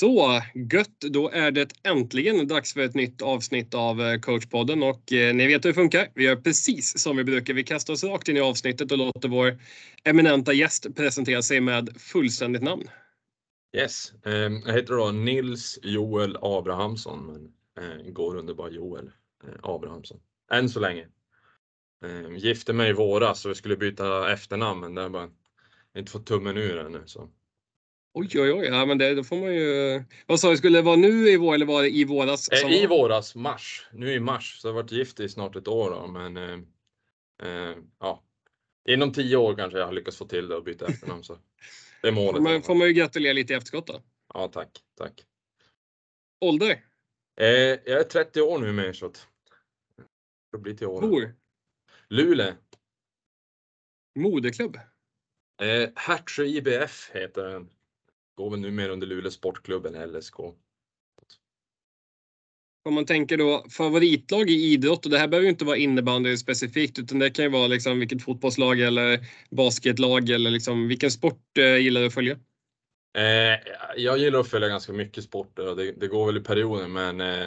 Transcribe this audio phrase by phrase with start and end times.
[0.00, 0.42] Så
[0.72, 5.34] gött, då är det äntligen dags för ett nytt avsnitt av eh, coachpodden och eh,
[5.34, 6.08] ni vet hur det funkar.
[6.14, 7.54] Vi gör precis som vi brukar.
[7.54, 9.58] Vi kastar oss rakt in i avsnittet och låter vår
[10.04, 12.82] eminenta gäst presentera sig med fullständigt namn.
[13.76, 17.52] Yes, eh, jag heter då Nils Joel Abrahamsson, men
[17.84, 19.10] eh, går under bara Joel
[19.44, 20.20] eh, Abrahamsson.
[20.52, 21.06] Än så länge.
[22.04, 25.28] Eh, gifte mig i våras och vi skulle byta efternamn, men det har bara
[25.96, 27.02] inte fått tummen ur ännu.
[27.06, 27.30] Så.
[28.18, 28.66] Oj, oj, oj.
[28.66, 30.02] Ja, men det, då får man ju...
[30.26, 32.48] Vad sa du, skulle det vara nu i vår eller var det i våras?
[32.48, 33.88] Eh, I våras, mars.
[33.92, 36.58] Nu i mars, så jag har varit gift i snart ett år då, men eh,
[37.42, 38.22] eh, ja.
[38.88, 41.24] Inom tio år kanske jag har lyckats få till det och byta efternamn.
[41.24, 41.38] Så
[42.02, 42.42] det är målet.
[42.42, 44.02] Men får man ju gratulera lite i efterskott då.
[44.34, 45.24] Ja, tack, tack.
[46.40, 46.84] Ålder?
[47.40, 49.26] Eh, jag är 30 år nu med så att
[50.52, 51.10] det blir till åren.
[51.10, 51.34] Bor?
[52.08, 52.52] Luleå.
[54.18, 54.76] Moderklubb?
[55.62, 57.70] Eh, Hertsö IBF heter den.
[58.36, 60.40] Går väl numera under Luleå Sportklubb eller LSK.
[62.84, 66.36] Om man tänker då favoritlag i idrott och det här behöver ju inte vara innebandy
[66.36, 69.20] specifikt utan det kan ju vara liksom vilket fotbollslag eller
[69.50, 72.38] basketlag eller liksom vilken sport eh, gillar du att följa?
[73.18, 73.58] Eh,
[73.96, 77.20] jag gillar att följa ganska mycket sporter och det, det går väl i perioder men
[77.20, 77.46] eh,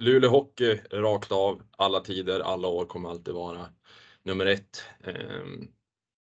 [0.00, 3.66] Luleå Hockey rakt av alla tider, alla år kommer alltid vara
[4.22, 4.84] nummer ett.
[5.04, 5.14] Eh,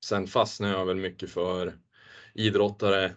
[0.05, 1.73] sen fastnar jag väl mycket för
[2.33, 3.15] idrottare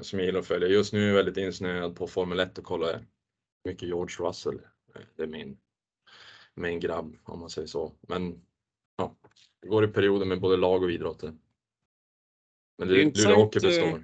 [0.00, 0.68] som jag gillar att följa.
[0.68, 3.06] Just nu är jag väldigt insnöad på Formel 1 och kollar
[3.64, 4.60] mycket George Russell.
[4.94, 5.58] Eh, det är min,
[6.54, 7.92] min grabb om man säger så.
[8.00, 8.44] Men
[8.96, 9.16] ja,
[9.62, 11.34] det går i perioder med både lag och idrotter.
[12.78, 13.86] Men det, det Luleå Hockey består.
[13.86, 14.00] Eh,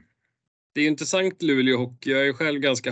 [0.75, 2.11] det är intressant Luleå Hockey.
[2.11, 2.91] Jag är själv ganska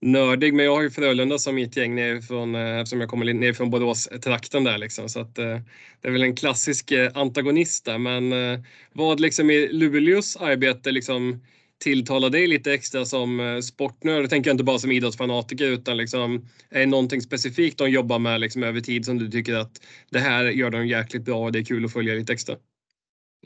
[0.00, 3.52] nördig, men jag har ju Frölunda som mitt gäng nerifrån, eh, eftersom jag kommer ner
[3.52, 5.08] från Borås-trakten där liksom.
[5.08, 5.58] Så att, eh,
[6.00, 7.98] det är väl en klassisk eh, antagonist där.
[7.98, 11.40] Men vad liksom i Luleås arbete liksom
[11.78, 14.22] tilltalar dig lite extra som eh, sportnörd?
[14.22, 18.18] Det tänker jag inte bara som idrottsfanatiker utan liksom, är det någonting specifikt de jobbar
[18.18, 21.52] med liksom över tid som du tycker att det här gör de jäkligt bra och
[21.52, 22.56] det är kul att följa lite extra?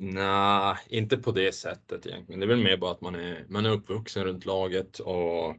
[0.00, 2.40] Nej, inte på det sättet egentligen.
[2.40, 5.56] Det är väl mer bara att man är, man är uppvuxen runt laget och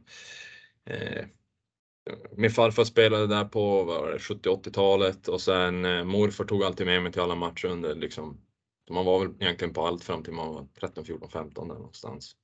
[0.90, 1.24] eh,
[2.36, 3.84] min farfar spelade där på
[4.18, 8.40] 70-80-talet och sen eh, morfar tog alltid med mig till alla matcher under liksom,
[8.90, 12.36] man var väl egentligen på allt fram till man var 13, 14, 15 där någonstans.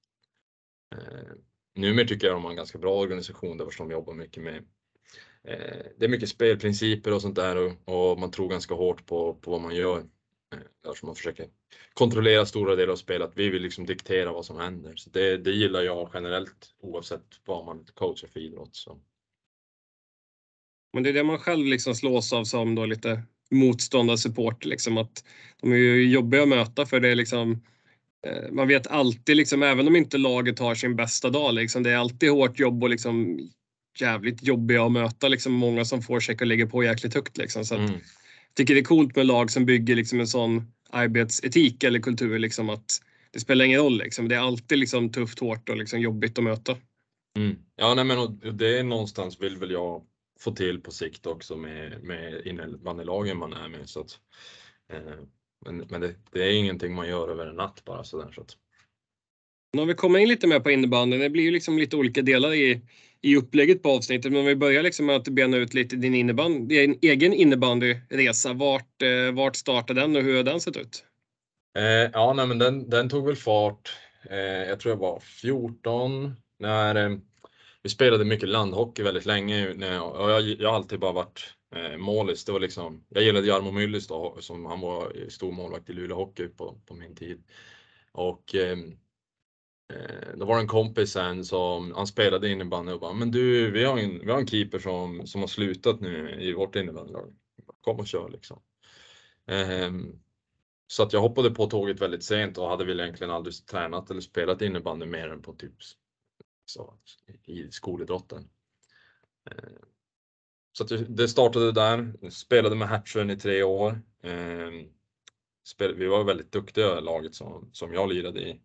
[0.94, 1.32] Eh,
[1.74, 4.56] numera tycker jag de har en ganska bra organisation där de jobbar mycket med
[5.44, 9.34] eh, det är mycket spelprinciper och sånt där och, och man tror ganska hårt på,
[9.34, 10.04] på vad man gör.
[10.52, 11.48] Eh, där man försöker
[11.94, 13.30] kontrollera stora delar av spelet.
[13.34, 14.96] Vi vill liksom diktera vad som händer.
[14.96, 18.76] Så det, det gillar jag generellt oavsett vad man coachar för idrott.
[18.76, 18.98] Så.
[20.92, 25.24] Men det är det man själv liksom slås av som då lite motståndarsupport, liksom att
[25.60, 27.62] de är ju jobbiga att möta för det är liksom
[28.26, 31.90] Eh, man vet alltid, liksom, även om inte laget har sin bästa dag, liksom, det
[31.90, 33.38] är alltid hårt jobb och liksom,
[33.98, 35.28] jävligt jobbiga att möta.
[35.28, 37.38] Liksom, många som får check och lägger på jäkligt högt.
[37.38, 38.00] Liksom, så att, mm.
[38.54, 42.38] Tycker det är coolt med lag som bygger liksom, en sån arbetsetik eller kultur.
[42.38, 43.98] Liksom, att det spelar ingen roll.
[43.98, 44.28] Liksom.
[44.28, 46.76] Det är alltid liksom, tufft, hårt och liksom, jobbigt att möta.
[47.36, 47.56] Mm.
[47.76, 50.02] Ja, nej, men det är någonstans vill väl jag
[50.40, 53.88] få till på sikt också med, med innebandylagen man är med.
[53.88, 54.18] Så att,
[54.92, 55.14] eh,
[55.66, 58.32] men, men det, det, är ingenting man gör över en natt bara sådär.
[58.34, 58.56] Så att...
[59.76, 61.18] Har vi kommit in lite mer på innebandy.
[61.18, 62.80] Det blir ju liksom lite olika delar i,
[63.22, 64.32] i upplägget på avsnittet.
[64.32, 68.52] Men om vi börjar liksom med att bena ut lite din, innebandy, din egen innebandyresa.
[68.52, 71.04] Vart, eh, vart startade den och hur har den sett ut?
[71.78, 73.92] Eh, ja, nej, men den, den tog väl fart.
[74.30, 77.16] Eh, jag tror jag var 14 när eh,
[77.82, 79.74] vi spelade mycket landhockey väldigt länge.
[79.74, 82.44] När, och jag, jag har alltid bara varit eh, målis.
[82.44, 86.16] Det var liksom, jag gillade Jarmo Myllys då, som han var stor målvakt i Luleå
[86.16, 87.42] Hockey på, på min tid.
[88.12, 88.76] Och eh,
[89.90, 93.70] Eh, då var det en kompis sen som, han spelade innebandy och bara, men du,
[93.70, 97.34] vi har en, vi har en keeper som, som har slutat nu i vårt innebandylag.
[97.80, 98.62] Kom och kör liksom.
[99.46, 99.90] Eh,
[100.86, 104.20] så att jag hoppade på tåget väldigt sent och hade väl egentligen aldrig tränat eller
[104.20, 105.74] spelat innebandy mer än på typ
[106.64, 106.94] så,
[107.44, 108.48] i skolidrotten.
[109.50, 109.80] Eh,
[110.72, 114.02] så det startade där, spelade med Hertsön i tre år.
[114.22, 114.88] Ehm,
[115.78, 118.60] vi var väldigt duktiga laget som, som jag lirade i.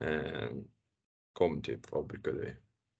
[0.00, 0.64] Ehm,
[1.32, 2.56] kom typ, vad brukade vi?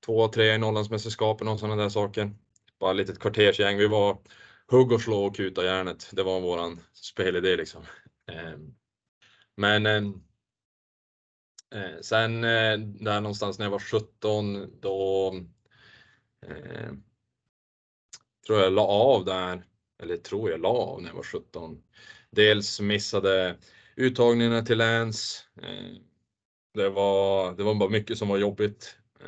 [0.06, 2.30] Två, tre i Norrlandsmästerskapen och sådana där saker.
[2.78, 3.78] Bara ett litet kvartersgäng.
[3.78, 4.18] Vi var
[4.66, 6.10] hugg och slå och kuta järnet.
[6.12, 7.82] Det var våran spelidé liksom.
[8.32, 8.58] Eh,
[9.56, 10.02] men eh,
[11.74, 15.34] eh, sen eh, där någonstans när jag var 17 då
[16.46, 16.92] eh,
[18.46, 19.64] tror jag la av där,
[20.02, 21.82] eller tror jag la av när jag var 17.
[22.30, 23.58] Dels missade
[23.96, 25.48] uttagningarna till läns.
[25.62, 26.09] Eh,
[26.74, 28.96] det var, det var bara mycket som var jobbigt.
[29.20, 29.26] Eh,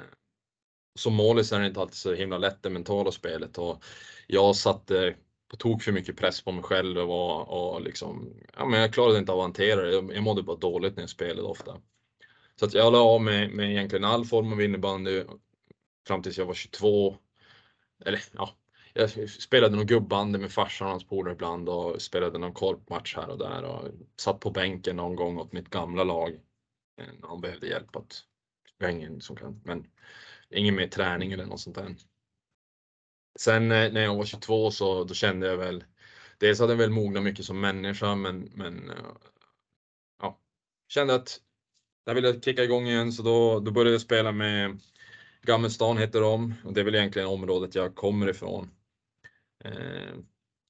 [0.99, 3.85] som målis är det inte alltid så himla lätt det mentala spelet och
[4.27, 5.17] jag satte
[5.49, 8.93] på tok för mycket press på mig själv och, var och liksom, ja, men jag
[8.93, 9.93] klarade inte av att hantera det.
[9.93, 11.81] Jag, jag mådde bara dåligt när jag spelade ofta.
[12.56, 15.25] Så att jag la av med, med egentligen all form av innebandy
[16.06, 17.17] fram tills jag var 22.
[18.05, 18.50] Eller ja,
[18.95, 23.29] jag spelade någon gubbandy med farsan och hans polare ibland och spelade någon korpmatch här
[23.29, 23.88] och där och
[24.21, 26.38] satt på bänken någon gång åt mitt gamla lag.
[27.20, 28.25] När han behövde hjälp att,
[28.78, 29.87] jag har ingen som kan, men
[30.50, 31.96] ingen mer träning eller något sånt där.
[33.38, 35.84] Sen eh, när jag var 22 så då kände jag väl,
[36.38, 38.96] dels hade jag väl mognat mycket som människa men, men eh,
[40.22, 40.40] ja,
[40.88, 41.40] kände att
[42.04, 44.81] jag ville kicka igång igen så då, då började jag spela med
[45.43, 48.70] Gammelstan heter de och det är väl egentligen området jag kommer ifrån.
[49.64, 50.14] Eh,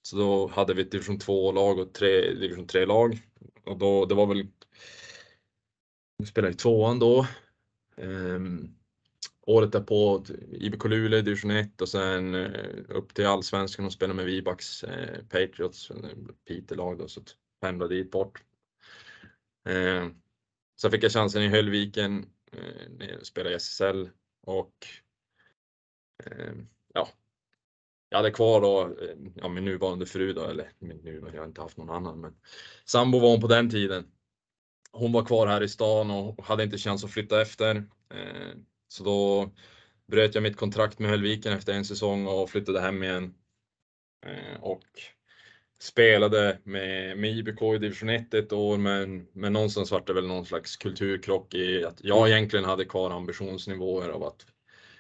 [0.03, 3.19] så då hade vi ett division 2-lag och tre division 3-lag
[3.65, 4.47] och då, det var väl,
[6.27, 7.27] spelade i tvåan då.
[7.97, 8.77] Um,
[9.47, 14.25] året därpå IBK Luleå division 1 och sen uh, upp till allsvenskan och spelade med
[14.25, 15.97] Vibaks uh, Patriots, eh,
[16.49, 18.43] Piteå-lag då, så att pendlade dit bort.
[19.69, 20.09] Uh,
[20.81, 22.27] sen fick jag chansen i Höllviken
[22.89, 24.09] när spelade i SSL
[24.43, 24.87] och
[26.25, 27.09] ehm, ja,
[28.09, 28.97] jag hade kvar då,
[29.35, 32.35] ja, min nuvarande fru då, eller min nuvarande, jag har inte haft någon annan, men
[32.85, 34.07] sambo var hon på den tiden
[34.93, 37.77] hon var kvar här i stan och hade inte chans att flytta efter.
[38.11, 38.57] Eh,
[38.89, 39.51] så då
[40.07, 43.35] bröt jag mitt kontrakt med Höllviken efter en säsong och flyttade hem igen.
[44.27, 44.85] Eh, och
[45.81, 50.27] spelade med, med IBK i division 1 ett år men, men någonstans var det väl
[50.27, 54.47] någon slags kulturkrock i att jag egentligen hade kvar ambitionsnivåer av att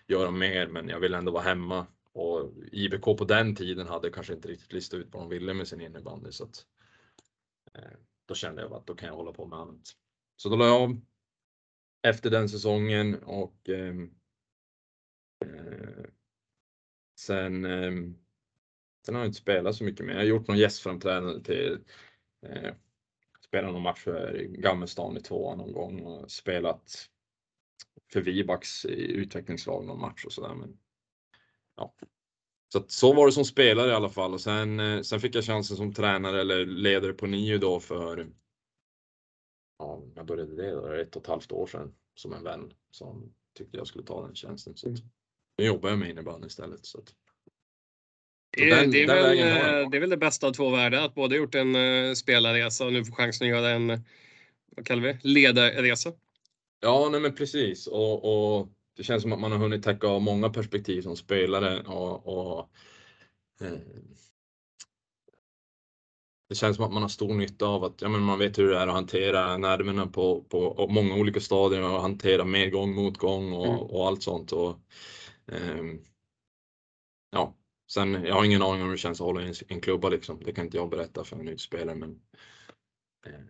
[0.06, 1.86] göra mer men jag ville ändå vara hemma.
[2.12, 5.68] Och IBK på den tiden hade kanske inte riktigt listat ut vad de ville med
[5.68, 6.32] sin innebandy.
[6.32, 6.66] Så att,
[7.74, 9.96] eh, då kände jag att då kan jag hålla på med annat.
[10.36, 11.00] Så då la jag av
[12.02, 14.14] efter den säsongen och ehm,
[15.44, 16.04] eh,
[17.18, 17.92] sen, eh,
[19.06, 20.12] sen har jag inte spelat så mycket mer.
[20.12, 21.84] Jag har gjort någon gästframträdande till
[22.46, 22.74] eh,
[23.40, 27.08] spelat någon match för Gammelstan i tvåan någon gång och spelat
[28.12, 30.54] för Vibax i utvecklingslag någon match och sådär.
[30.54, 30.78] Men
[31.76, 31.94] ja,
[32.72, 35.44] så, så var det som spelare i alla fall och sen, eh, sen fick jag
[35.44, 38.26] chansen som tränare eller ledare på NIU då för,
[39.78, 43.34] ja, jag började det då, ett och ett halvt år sedan som en vän som
[43.58, 44.76] tyckte jag skulle ta den tjänsten.
[44.76, 44.88] Så
[45.58, 46.86] nu jobbar jag med innebandy istället.
[46.86, 47.14] Så att,
[48.56, 51.14] det, den, det, är väl, eh, det är väl det bästa av två världar, att
[51.14, 54.04] både gjort en uh, spelarresa och nu får chansen att göra en,
[54.76, 56.12] vad kallar vi ledarresa.
[56.80, 57.86] Ja, nej men precis.
[57.86, 61.82] Och, och det känns som att man har hunnit täcka av många perspektiv som spelare
[61.82, 62.70] och, och
[63.60, 63.78] eh,
[66.48, 68.70] det känns som att man har stor nytta av att ja, men man vet hur
[68.70, 73.66] det är att hantera nerverna på, på många olika stadier och hantera medgång, motgång och,
[73.66, 73.78] mm.
[73.78, 74.52] och allt sånt.
[74.52, 74.78] Och,
[75.46, 75.84] eh,
[77.30, 77.54] ja,
[77.92, 80.08] sen, jag har ingen aning om hur det känns att hålla i en, en klubba
[80.08, 80.42] liksom.
[80.44, 82.20] Det kan inte jag berätta för en ny spelare men
[83.26, 83.40] eh,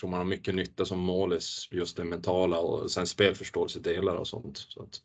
[0.00, 4.58] tror man har mycket nytta som målis, just det mentala och sen spelförståelsedelar och sånt.
[4.58, 5.00] Så att...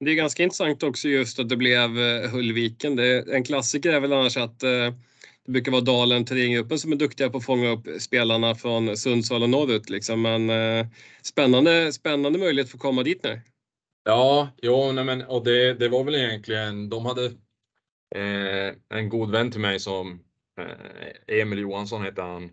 [0.00, 2.96] Det är ganska intressant också just att det blev eh, Hullviken.
[2.96, 4.94] Det, en klassiker är väl annars att eh,
[5.44, 9.42] det brukar vara Dalen Thorengruppen som är duktiga på att fånga upp spelarna från Sundsvall
[9.42, 9.90] och norrut.
[9.90, 10.22] Liksom.
[10.22, 10.86] Men eh,
[11.22, 13.40] spännande, spännande möjlighet för att komma dit nu.
[14.04, 17.24] Ja, jo, nej men, och det, det var väl egentligen, de hade
[18.14, 20.20] eh, en god vän till mig som
[21.26, 22.50] Emil Johansson heter han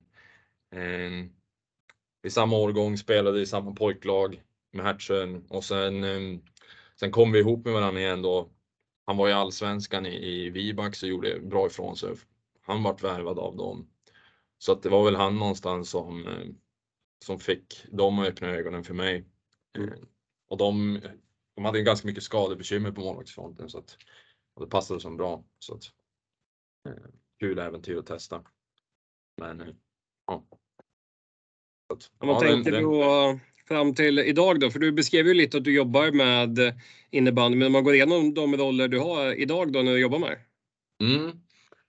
[2.24, 6.40] I samma årgång spelade i samma pojklag med Hertsön och sen, eh,
[7.00, 8.50] sen kom vi ihop med varandra igen då.
[9.06, 12.16] Han var i allsvenskan i, i Vibax och gjorde bra ifrån sig.
[12.62, 13.90] Han vart värvad av dem.
[14.58, 16.48] Så att det var väl han någonstans som, eh,
[17.25, 19.25] som fick dem att öppna ögonen för mig.
[19.78, 20.08] Mm.
[20.48, 21.01] Och de,
[21.56, 23.98] de hade ganska mycket skadebekymmer på målvaktsfronten så att
[24.60, 25.44] det passade som bra.
[25.60, 25.84] Så att,
[27.40, 28.44] kul äventyr att testa.
[29.38, 29.75] Men
[30.28, 30.46] ja.
[32.17, 35.57] Om man ja, tänker den, då fram till idag då, för du beskrev ju lite
[35.57, 36.74] att du jobbar med
[37.12, 40.19] innebandy, men om man går igenom de roller du har idag då när du jobbar
[40.19, 40.38] med
[41.01, 41.31] mm.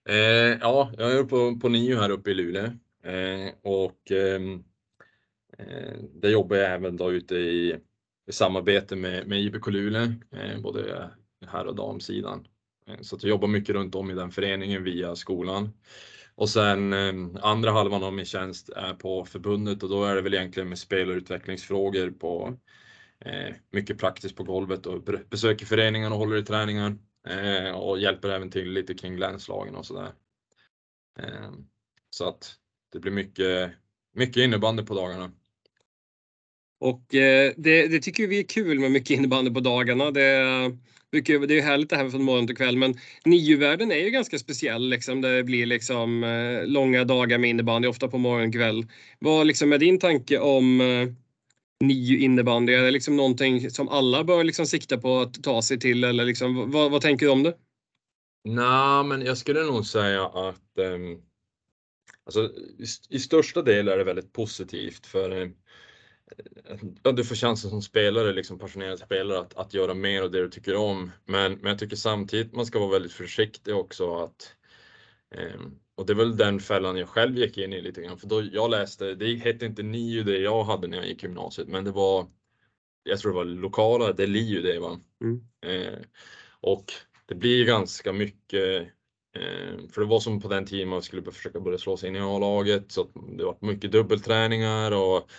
[0.09, 2.65] eh, Ja, jag är på, på NIO här uppe i Luleå
[3.03, 4.63] eh, och ehm,
[5.57, 7.75] eh, där jobbar jag även då ute i,
[8.27, 11.09] i samarbete med, med IBK Luleå, eh, både
[11.47, 12.47] här och damsidan.
[12.87, 15.69] Eh, så att jag jobbar mycket runt om i den föreningen via skolan.
[16.35, 20.21] Och sen eh, andra halvan av min tjänst är på förbundet och då är det
[20.21, 22.57] väl egentligen med spel och utvecklingsfrågor på
[23.25, 26.97] eh, mycket praktiskt på golvet och besöker föreningen och håller i träningar
[27.27, 30.11] eh, och hjälper även till lite kring länslagen och sådär.
[31.19, 31.51] Eh,
[32.09, 32.55] så att
[32.91, 33.71] det blir mycket,
[34.13, 35.31] mycket innebandy på dagarna.
[36.79, 40.11] Och eh, det, det, tycker vi är kul med mycket innebandy på dagarna.
[40.11, 40.41] Det,
[41.13, 44.39] mycket, det är härligt det här från morgon till kväll men niovärlden är ju ganska
[44.39, 44.89] speciell.
[44.89, 48.85] Liksom, det blir liksom eh, långa dagar med innebandy, ofta på morgon och kväll.
[49.19, 51.07] Vad liksom är din tanke om eh,
[51.83, 52.73] NIU innebandy?
[52.73, 56.25] Är det liksom någonting som alla bör liksom sikta på att ta sig till eller
[56.25, 57.55] liksom, vad, vad tänker du om det?
[58.43, 61.21] Nej, men jag skulle nog säga att um,
[62.25, 65.55] alltså, i, i, största del är det väldigt positivt för um,
[67.15, 70.49] du får chansen som spelare, liksom passionerad spelare, att, att göra mer av det du
[70.49, 71.11] tycker om.
[71.25, 74.55] Men, men jag tycker samtidigt man ska vara väldigt försiktig också att
[75.55, 78.27] um, och det är väl den fällan jag själv gick in i lite grann, för
[78.27, 81.83] då jag läste, det hette inte NIU det jag hade när jag gick gymnasiet, men
[81.83, 82.27] det var,
[83.03, 84.99] jag tror det var lokala, det är LIU det va.
[85.23, 85.43] Mm.
[85.65, 85.99] Eh,
[86.61, 86.85] och
[87.25, 88.81] det blir ganska mycket,
[89.35, 92.15] eh, för det var som på den tiden man skulle försöka börja slå sig in
[92.15, 93.03] i A-laget, så
[93.37, 95.29] det var mycket dubbelträningar och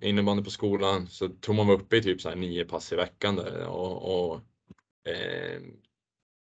[0.00, 2.96] innebandy på skolan, så tror man var uppe i typ så här nio pass i
[2.96, 4.40] veckan där och, och
[5.08, 5.62] eh,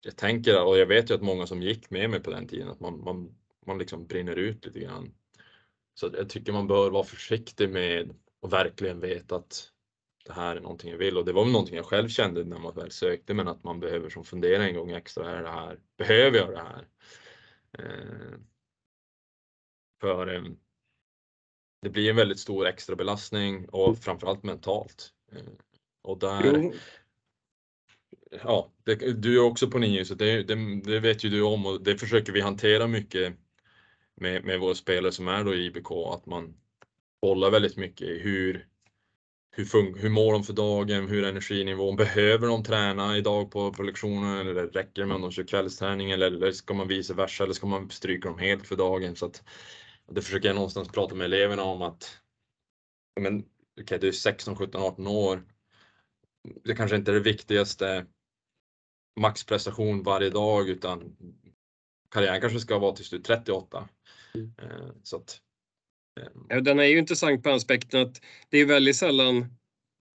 [0.01, 2.69] jag tänker, och jag vet ju att många som gick med mig på den tiden,
[2.69, 5.13] att man, man, man liksom brinner ut lite grann.
[5.93, 9.69] Så jag tycker man bör vara försiktig med och verkligen veta att
[10.25, 12.59] det här är någonting jag vill och det var väl någonting jag själv kände när
[12.59, 15.79] man väl sökte men att man behöver som fundera en gång extra, är det här,
[15.97, 16.87] behöver jag det här?
[17.79, 18.37] Eh,
[20.01, 20.43] för eh,
[21.83, 25.09] det blir en väldigt stor extra belastning och framförallt mentalt.
[25.31, 25.41] Eh,
[26.03, 26.73] och där, jo
[28.43, 31.83] ja, det, du är också på så det, det, det, vet ju du om och
[31.83, 33.33] det försöker vi hantera mycket
[34.15, 36.53] med, med våra spelare som är då i IBK, att man
[37.21, 38.67] bollar väldigt mycket i hur,
[39.51, 43.73] hur, fun- hur mår de för dagen, hur är energinivån, behöver de träna idag på,
[43.73, 47.13] på lektionen eller räcker det med om de kör kvällsträning eller, eller ska man vice
[47.13, 49.15] versa eller ska man stryka dem helt för dagen?
[49.15, 49.43] Så att,
[50.11, 52.19] det försöker jag någonstans prata med eleverna om att
[53.21, 53.45] men,
[53.81, 55.43] okay, du är 16, 17, 18 år.
[56.63, 58.05] Det kanske inte är det viktigaste
[59.19, 61.15] maxprestation varje dag utan
[62.11, 63.89] karriären kanske ska vara till slut 38.
[64.33, 64.53] Mm.
[64.57, 65.41] Eh, så att,
[66.49, 69.57] ja, den är ju intressant på aspekten att det är väldigt sällan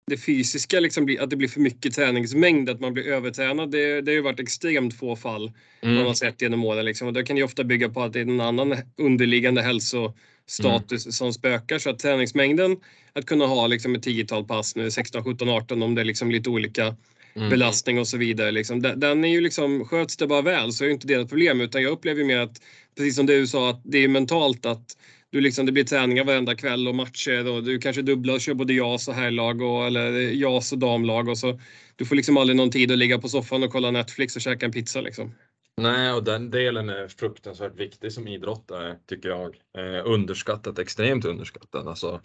[0.08, 3.70] det fysiska, liksom att det blir för mycket träningsmängd, att man blir övertränad.
[3.70, 5.94] Det, det har ju varit extremt få fall mm.
[5.94, 6.84] man har sett genom åren.
[6.84, 7.08] Liksom.
[7.08, 11.12] Och det kan ju ofta bygga på att det är en annan underliggande hälsostatus mm.
[11.12, 11.78] som spökar.
[11.78, 12.76] Så att träningsmängden,
[13.12, 16.30] att kunna ha liksom ett tiotal pass nu, 16, 17, 18 om det är liksom
[16.30, 16.96] lite olika
[17.34, 17.50] mm.
[17.50, 18.50] belastning och så vidare.
[18.50, 18.82] Liksom.
[18.96, 21.82] Den är ju liksom, sköts det bara väl så är inte det ett problem utan
[21.82, 22.62] jag upplever mer att,
[22.96, 24.96] precis som du sa, att det är mentalt att
[25.30, 28.54] du liksom, det blir träningar varenda kväll och matcher och du kanske dubblar och kör
[28.54, 31.60] både JAS och herrlag och, eller JAS och damlag och så
[31.96, 34.66] du får liksom aldrig någon tid att ligga på soffan och kolla Netflix och käka
[34.66, 35.34] en pizza liksom.
[35.76, 39.56] Nej, och den delen är fruktansvärt viktig som idrottare eh, tycker jag.
[39.78, 41.86] Eh, underskattat, extremt underskattat.
[41.86, 42.20] Alltså,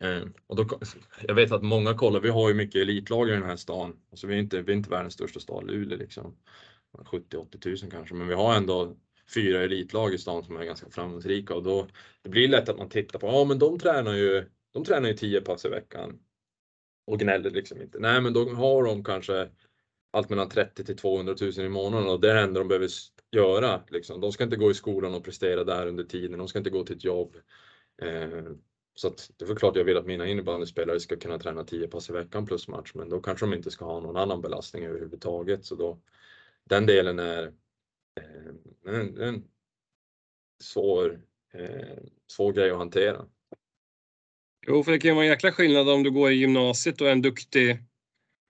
[0.00, 0.78] Eh, och då,
[1.22, 3.96] jag vet att många kollar, vi har ju mycket elitlag i den här stan.
[4.10, 6.36] Alltså vi, är inte, vi är inte världens största stad, Luleå liksom.
[6.92, 8.96] 70-80 000 kanske, men vi har ändå
[9.34, 11.88] fyra elitlag i stan som är ganska framgångsrika och då
[12.22, 15.14] det blir lätt att man tittar på, ja men de tränar ju, de tränar ju
[15.14, 16.18] tio pass i veckan
[17.06, 17.98] och gnäller liksom inte.
[17.98, 19.48] Nej, men då har de kanske
[20.10, 22.88] allt mellan 30 till 200 000 i månaden och det är det enda de behöver
[23.30, 23.82] göra.
[23.88, 24.20] Liksom.
[24.20, 26.38] De ska inte gå i skolan och prestera där under tiden.
[26.38, 27.36] De ska inte gå till ett jobb.
[28.02, 28.52] Eh,
[28.94, 32.10] så att det är klart jag vill att mina innebandyspelare ska kunna träna 10 pass
[32.10, 35.64] i veckan plus match, men då kanske de inte ska ha någon annan belastning överhuvudtaget.
[35.64, 35.98] Så då,
[36.64, 37.52] den delen är
[38.86, 39.44] en, en
[40.62, 41.20] svår,
[41.54, 43.24] eh, svår grej att hantera.
[44.66, 47.08] Jo, för det kan ju vara en jäkla skillnad om du går i gymnasiet och
[47.08, 47.78] är en duktig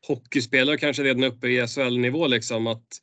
[0.07, 3.03] hockeyspelare, kanske redan uppe i SHL-nivå, liksom att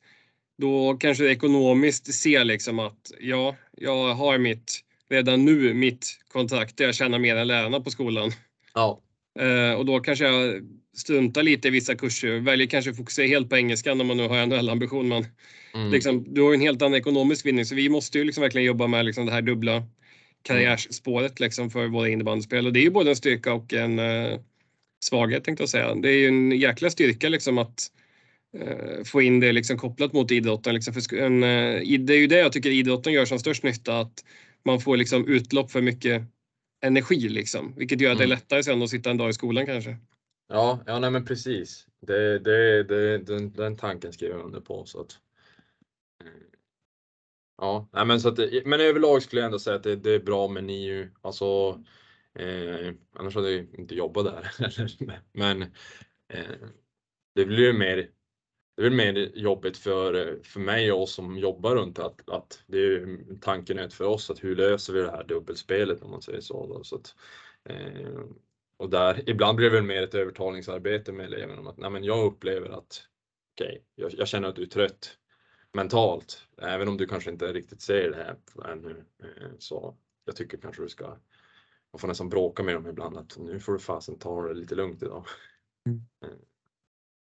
[0.58, 6.76] då kanske du ekonomiskt ser liksom att ja, jag har mitt redan nu mitt kontrakt
[6.76, 8.30] där jag tjänar mer än lärarna på skolan.
[8.74, 9.00] Ja.
[9.38, 10.62] Eh, och då kanske jag
[10.96, 14.28] struntar lite i vissa kurser, väljer kanske att fokusera helt på engelskan om man nu
[14.28, 15.08] har NHL-ambition.
[15.08, 15.26] Men
[15.74, 15.92] mm.
[15.92, 18.86] liksom, du har en helt annan ekonomisk vinning så vi måste ju liksom verkligen jobba
[18.86, 19.82] med liksom det här dubbla
[20.42, 24.40] karriärspåret liksom för våra innebandyspel och det är ju både en styrka och en eh,
[25.04, 25.94] svaghet tänkte jag säga.
[25.94, 27.86] Det är ju en jäkla styrka liksom att
[28.58, 30.74] eh, få in det liksom kopplat mot idrotten.
[30.74, 34.00] Liksom för en, eh, det är ju det jag tycker idrotten gör som störst nytta,
[34.00, 34.24] att
[34.64, 36.22] man får liksom utlopp för mycket
[36.82, 38.38] energi liksom, vilket gör att det är mm.
[38.38, 39.96] lättare sen att sitta en dag i skolan kanske.
[40.48, 41.86] Ja, ja nej men precis.
[42.00, 44.84] Det, det, det, den, den tanken skriver jag under på.
[44.86, 45.12] Så att,
[46.24, 46.58] eh,
[47.58, 50.10] ja, nej men, så att, eh, men överlag skulle jag ändå säga att det, det
[50.10, 51.10] är bra med NIU.
[51.20, 51.44] Alltså,
[52.34, 54.50] eh, annars hade jag inte jobbat där.
[55.32, 55.62] men
[56.28, 56.68] eh,
[57.34, 58.10] det blir ju mer
[58.76, 62.64] det är väl mer jobbigt för, för mig och oss som jobbar runt att, att
[62.66, 66.22] det är tanken är för oss att hur löser vi det här dubbelspelet om man
[66.22, 66.66] säger så.
[66.66, 66.84] Då.
[66.84, 67.14] så att,
[67.64, 68.20] eh,
[68.76, 72.04] och där, ibland blir det väl mer ett övertalningsarbete med eleverna om att nej, men
[72.04, 73.06] jag upplever att
[73.54, 75.18] okej, okay, jag, jag, känner att du är trött
[75.72, 78.36] mentalt, även om du kanske inte riktigt ser det här
[78.72, 79.04] ännu.
[79.22, 81.06] Eh, så jag tycker kanske du ska,
[81.92, 84.74] man får nästan bråka med dem ibland att nu får du fasen ta det lite
[84.74, 85.26] lugnt idag.
[85.88, 86.00] Mm.
[86.24, 86.38] Eh,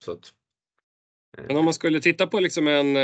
[0.03, 0.33] så att,
[1.37, 2.95] Men om man skulle titta på liksom en,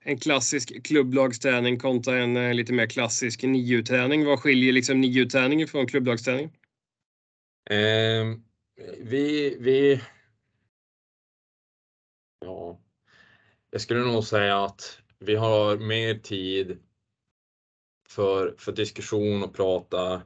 [0.00, 6.50] en klassisk klubblagsträning kontra en lite mer klassisk NIU-träning, vad skiljer liksom NIU-träningen från klubblagsträningen?
[7.70, 8.24] Eh,
[8.98, 10.02] vi, vi...
[12.40, 12.80] Ja,
[13.70, 16.82] jag skulle nog säga att vi har mer tid
[18.08, 20.22] för, för diskussion och prata.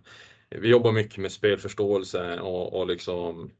[0.50, 3.52] Vi jobbar mycket med spelförståelse och, och liksom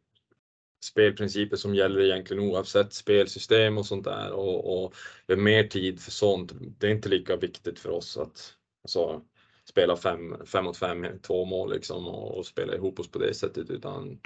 [0.85, 4.95] spelprinciper som gäller egentligen oavsett spelsystem och sånt där och, och
[5.27, 6.53] vi har mer tid för sånt.
[6.79, 9.23] Det är inte lika viktigt för oss att alltså,
[9.71, 13.35] spela fem, fem mot fem, två mål liksom och, och spela ihop oss på det
[13.35, 14.21] sättet utan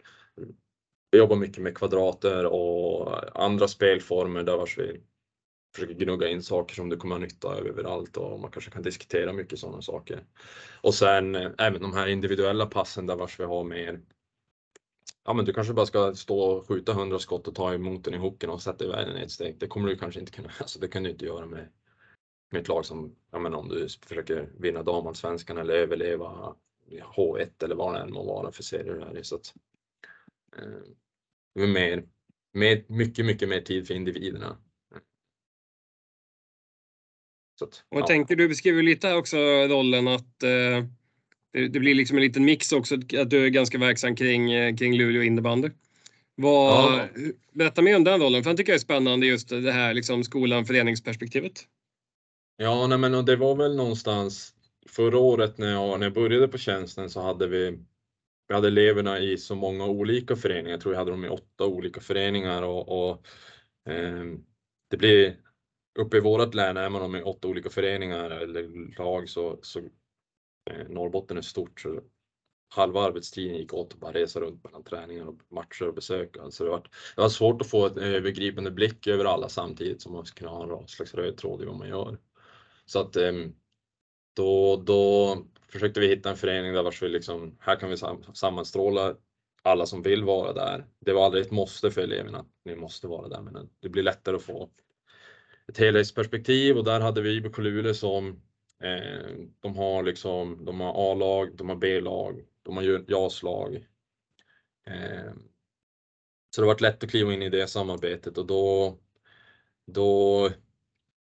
[1.11, 5.01] vi jobbar mycket med kvadrater och andra spelformer där vars vi
[5.75, 8.83] försöker gnugga in saker som du kommer ha nytta av överallt och man kanske kan
[8.83, 10.25] diskutera mycket sådana saker.
[10.81, 14.01] Och sen eh, även de här individuella passen där vars vi har mer
[15.25, 18.15] Ja men du kanske bara ska stå och skjuta 100 skott och ta emot den
[18.15, 19.59] i hooken och sätta iväg den i ett steg.
[19.59, 21.69] Det kommer du kanske inte kunna, alltså det kan du inte göra med
[22.61, 26.57] ett lag som, ja men om du försöker vinna damallsvenskan eller överleva
[26.91, 29.23] H1 eller vad det än må vara för serier här.
[29.23, 29.55] Så att,
[30.57, 32.05] eh, mer,
[32.53, 34.57] mer, mycket, mycket mer tid för individerna.
[37.59, 38.07] Så att, och jag ja.
[38.07, 39.37] tänkte, du beskriver lite här också
[39.69, 40.85] rollen att eh,
[41.53, 44.77] det, det, blir liksom en liten mix också, att du är ganska verksam kring, eh,
[44.77, 45.71] kring Luleå innebandy.
[46.35, 47.09] Vad, ja.
[47.53, 50.25] Berätta mer om den rollen, för den tycker jag är spännande just det här liksom
[50.25, 51.69] skolan föreningsperspektivet.
[52.63, 54.55] Ja, nej men och det var väl någonstans
[54.89, 57.79] förra året när jag, när jag började på tjänsten så hade vi
[58.49, 60.71] vi hade eleverna i så många olika föreningar.
[60.71, 63.27] Jag tror vi hade dem i åtta olika föreningar och, och
[63.93, 64.25] eh,
[64.91, 65.37] det blir
[65.99, 69.79] uppe i vårt län är man i åtta olika föreningar eller lag så, så
[70.71, 72.01] eh, Norrbotten är stort så
[72.75, 76.37] halva arbetstiden gick åt att bara resa runt mellan träningar och matcher och besök.
[76.37, 80.13] Alltså det, var, det var svårt att få en övergripande blick över alla samtidigt som
[80.13, 82.19] man ska kunna ha en slags röd tråd i vad man gör.
[82.87, 83.55] Så att ehm,
[84.37, 85.37] då, då
[85.69, 87.97] försökte vi hitta en förening där vi liksom, här kan vi
[88.35, 89.17] sammanstråla
[89.63, 90.87] alla som vill vara där.
[90.99, 94.03] Det var aldrig ett måste för eleverna att ni måste vara där, men det blir
[94.03, 94.71] lättare att få
[95.69, 98.43] ett helhetsperspektiv och där hade vi IBK Luleå som
[98.83, 103.75] eh, de har liksom, de har A-lag, de har B-lag, de har JAS-lag.
[104.87, 105.33] Eh,
[106.51, 108.99] så det har varit lätt att kliva in i det samarbetet och då,
[109.87, 110.51] då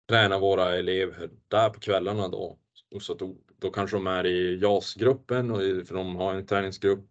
[0.09, 2.57] tränar våra elever där på kvällarna då.
[3.01, 7.05] Så då, då kanske de är i JAS-gruppen, för de har en träningsgrupp.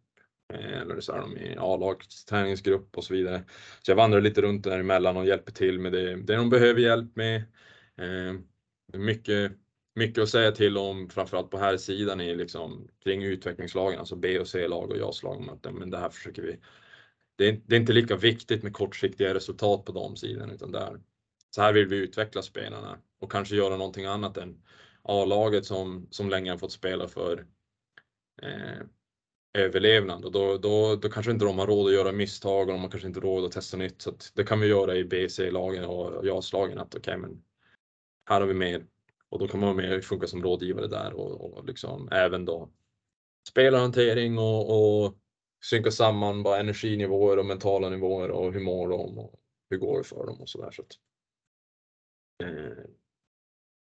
[0.55, 3.45] Eh, eller så är de i A-lagets träningsgrupp och så vidare.
[3.83, 7.17] Så jag vandrar lite runt däremellan och hjälper till med det, det de behöver hjälp
[7.17, 7.37] med.
[7.99, 8.35] Eh,
[8.99, 9.53] mycket,
[9.95, 14.39] mycket att säga till om, framförallt på här sidan i liksom, kring utvecklingslagen, alltså B
[14.39, 15.59] och C-lag och JAS-lag.
[15.73, 16.59] Men det här försöker vi.
[17.37, 21.01] Det är, det är inte lika viktigt med kortsiktiga resultat på de sidorna, utan där,
[21.57, 24.63] så här vill vi utveckla spelarna och kanske göra någonting annat än
[25.03, 27.47] A-laget som, som länge har fått spela för
[28.43, 28.87] eh,
[29.55, 32.81] överlevnad och då, då, då kanske inte de har råd att göra misstag och de
[32.81, 34.03] har kanske inte råd att testa nytt.
[34.03, 37.43] Så det kan vi göra i BC-lagen och JAS-lagen att okej, okay, men
[38.29, 38.87] här har vi mer
[39.29, 42.45] och då kan man vara med och funka som rådgivare där och, och liksom även
[42.45, 42.71] då
[43.49, 45.15] spelarhantering och, och
[45.65, 49.41] synka samman bara energinivåer och mentala nivåer och hur mår de och
[49.71, 50.71] hur går det för dem och så där.
[50.71, 50.99] Så att,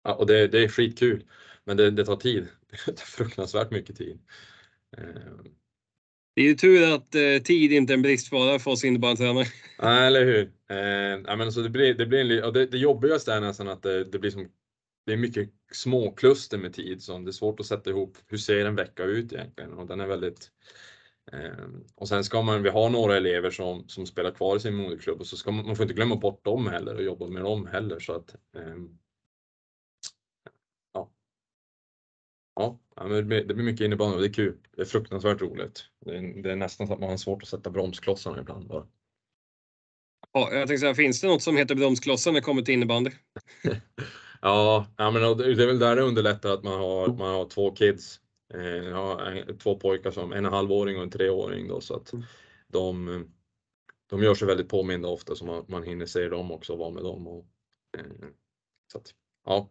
[0.04, 1.24] ja, och det, det, är skitkul,
[1.64, 2.48] men det, det tar tid.
[2.86, 4.20] Det tar fruktansvärt mycket tid.
[4.98, 5.04] Eh.
[6.36, 9.46] Det är ju tur att eh, tid inte är en bristvara för oss innebandytränare.
[9.80, 10.52] Nej, eller hur.
[10.70, 13.84] Eh, ja, men så det, blir, det, blir en, det, det jobbigaste är nästan att
[13.84, 14.50] det, det blir som
[15.08, 18.18] det är mycket småkluster med tid som det är svårt att sätta ihop.
[18.28, 19.74] Hur ser en vecka ut egentligen?
[19.74, 20.52] Och den är väldigt
[21.96, 25.20] och sen ska man, vi ha några elever som, som spelar kvar i sin moderklubb
[25.20, 27.68] och så ska man, man får inte glömma bort dem heller och jobba med dem
[27.68, 29.00] heller så att um,
[30.94, 31.10] ja.
[32.96, 34.58] Ja, det, blir, det blir mycket innebandy och det är kul.
[34.76, 35.86] Det är fruktansvärt roligt.
[36.06, 38.88] Det är, det är nästan så att man har svårt att sätta bromsklossarna ibland bara.
[40.34, 43.12] Ja, jag tänkte säga, finns det något som heter bromsklossar när det kommer till innebandy?
[44.42, 47.72] ja, ja, men det är väl där det underlättar att man har, man har två
[47.72, 48.22] kids
[48.54, 52.26] jag har två pojkar som en halvåring och en treåring då så att mm.
[52.68, 53.26] de,
[54.10, 56.92] de gör sig väldigt påminda ofta så man, man hinner se dem också och vara
[56.92, 57.28] med dem.
[57.28, 57.46] Och,
[57.98, 58.28] eh,
[58.92, 59.14] så att,
[59.46, 59.70] ja.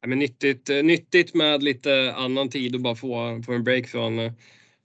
[0.00, 4.32] Ja, men nyttigt, nyttigt med lite annan tid och bara få, få en break från,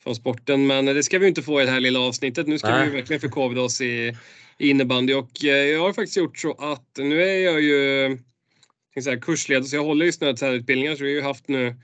[0.03, 0.67] från sporten.
[0.67, 2.47] Men det ska vi inte få i det här lilla avsnittet.
[2.47, 2.89] Nu ska Nej.
[2.89, 4.17] vi verkligen förkovra oss i,
[4.57, 8.17] i innebandy och eh, jag har faktiskt gjort så att nu är jag ju
[9.21, 11.75] kursledare så jag håller i snötränarutbildningar så vi har ju haft nu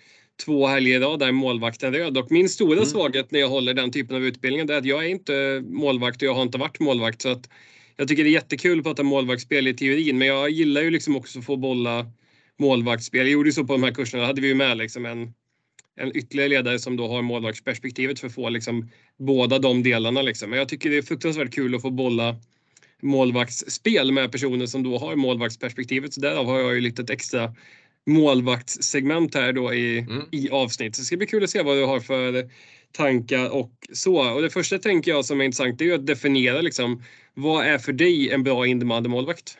[0.45, 2.17] två helger idag där målvakten röd.
[2.17, 2.85] Och min stora mm.
[2.85, 6.27] svaghet när jag håller den typen av utbildningar är att jag är inte målvakt och
[6.27, 7.21] jag har inte varit målvakt.
[7.21, 7.49] Så att
[7.95, 11.15] jag tycker det är jättekul att prata målvaktsspel i teorin men jag gillar ju liksom
[11.15, 12.05] också att få bolla
[12.59, 13.21] målvaktsspel.
[13.21, 15.33] Jag gjorde så på de här kurserna, då hade vi ju med liksom en,
[15.95, 20.21] en ytterligare ledare som då har målvaktsperspektivet för att få liksom båda de delarna.
[20.21, 20.49] Liksom.
[20.49, 22.35] Men jag tycker det är fruktansvärt kul att få bolla
[23.01, 26.13] målvaktsspel med personer som då har målvaktsperspektivet.
[26.13, 27.55] Så därav har jag ju lite extra
[28.07, 30.23] målvaktssegment här då i, mm.
[30.31, 30.95] i avsnitt.
[30.95, 32.49] Så det ska bli kul att se vad du har för
[32.91, 34.33] tankar och så.
[34.35, 37.77] Och det första tänker jag som är intressant är ju att definiera liksom vad är
[37.77, 39.57] för dig en bra innebandymålvakt?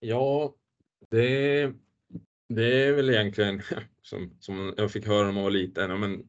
[0.00, 0.54] Ja,
[1.10, 1.72] det,
[2.48, 3.62] det är väl egentligen
[4.02, 6.00] som, som jag fick höra när man var liten.
[6.00, 6.22] Men,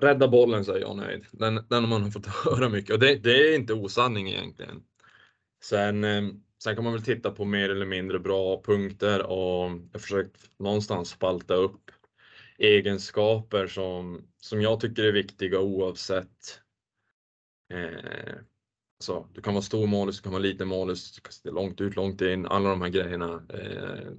[0.00, 1.24] rädda bollen säger jag nöjd.
[1.32, 4.82] Den, den har man fått höra mycket och det, det är inte osanning egentligen.
[5.64, 6.22] Sen, eh,
[6.64, 10.50] sen kan man väl titta på mer eller mindre bra punkter och jag har försökt
[10.58, 11.90] någonstans spalta upp
[12.58, 16.60] egenskaper som, som jag tycker är viktiga oavsett
[17.72, 18.34] eh,
[18.98, 21.80] så, du kan vara stor målis, du kan vara liten målis, du kan sitta långt
[21.80, 23.46] ut, långt in, alla de här grejerna.
[23.48, 24.12] Eh,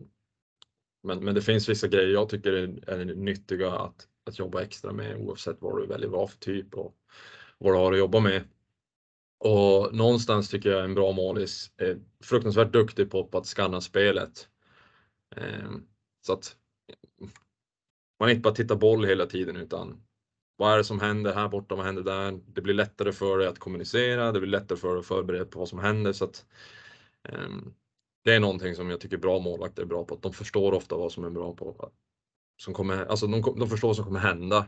[1.04, 4.94] men, men det finns vissa grejer jag tycker är, är nyttiga att, att jobba extra
[4.94, 6.96] med oavsett vad du väljer vad för typ och
[7.58, 8.44] vad du har att jobba med.
[9.38, 14.50] Och någonstans tycker jag en bra målis är fruktansvärt duktig på, att skanna spelet.
[15.36, 15.88] Ehm,
[16.26, 16.56] så att
[18.20, 20.04] man inte bara tittar boll hela tiden utan
[20.58, 22.40] vad är det som händer här borta, vad händer där?
[22.48, 25.60] Det blir lättare för dig att kommunicera, det blir lättare för dig att förbereda på
[25.60, 26.14] vad som händer.
[26.14, 26.46] Så att,
[27.24, 27.74] ehm,
[28.24, 30.98] det är någonting som jag tycker bra målvakter är bra på, att de förstår ofta
[30.98, 31.92] vad som är bra på.
[32.58, 34.68] Som kommer, alltså de, de förstår vad som kommer hända.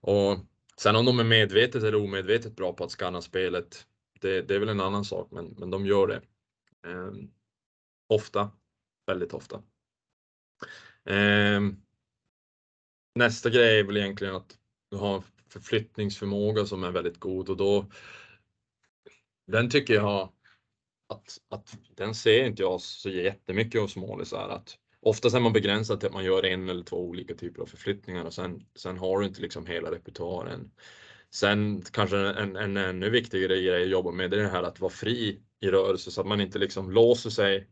[0.00, 0.38] Och
[0.82, 3.86] sen om de är medvetet eller omedvetet bra på att skanna spelet,
[4.20, 6.22] det, det är väl en annan sak, men, men de gör det.
[6.90, 7.12] Eh,
[8.08, 8.50] ofta,
[9.06, 9.62] väldigt ofta.
[11.04, 11.60] Eh,
[13.14, 14.58] nästa grej är väl egentligen att
[14.90, 17.90] du har en förflyttningsförmåga som är väldigt god och då
[19.46, 20.32] den tycker jag
[21.08, 24.48] att, att den ser inte jag så jättemycket hos målisar.
[24.48, 27.66] Att oftast är man begränsad till att man gör en eller två olika typer av
[27.66, 30.70] förflyttningar och sen, sen har du inte liksom hela repertoaren.
[31.30, 34.80] Sen kanske en, en ännu viktigare grej att jobba med det är det här att
[34.80, 37.68] vara fri i rörelse så att man inte liksom låser sig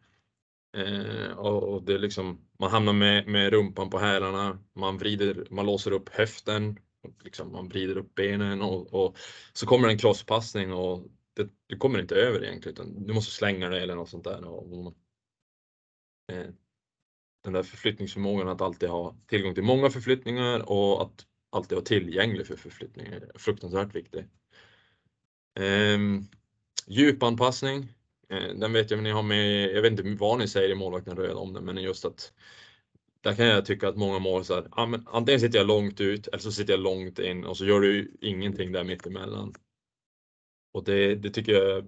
[0.76, 5.92] eh, och det liksom, man hamnar med, med rumpan på hälarna, man vrider, man låser
[5.92, 6.78] upp höften
[7.24, 9.16] liksom, man vrider upp benen och, och
[9.52, 13.68] så kommer en crosspassning och det, du kommer inte över egentligen utan du måste slänga
[13.68, 14.44] dig eller något sånt där.
[14.44, 14.94] Och, och,
[16.32, 16.50] eh,
[17.48, 22.46] den där förflyttningsförmågan att alltid ha tillgång till många förflyttningar och att alltid vara tillgänglig
[22.46, 24.24] för förflyttningar är fruktansvärt viktig.
[25.60, 25.98] Eh,
[26.86, 27.94] djupanpassning,
[28.28, 31.16] eh, den vet jag ni har med, jag vet inte vad ni säger i målvakten
[31.16, 32.32] röd om det, men just att
[33.20, 34.68] där kan jag tycka att många mål så här,
[35.06, 38.16] antingen sitter jag långt ut eller så sitter jag långt in och så gör du
[38.20, 39.54] ingenting där mittemellan.
[40.72, 41.84] Och det, det tycker jag är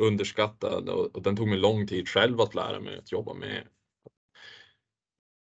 [0.00, 3.68] underskattad och, och den tog mig lång tid själv att lära mig att jobba med.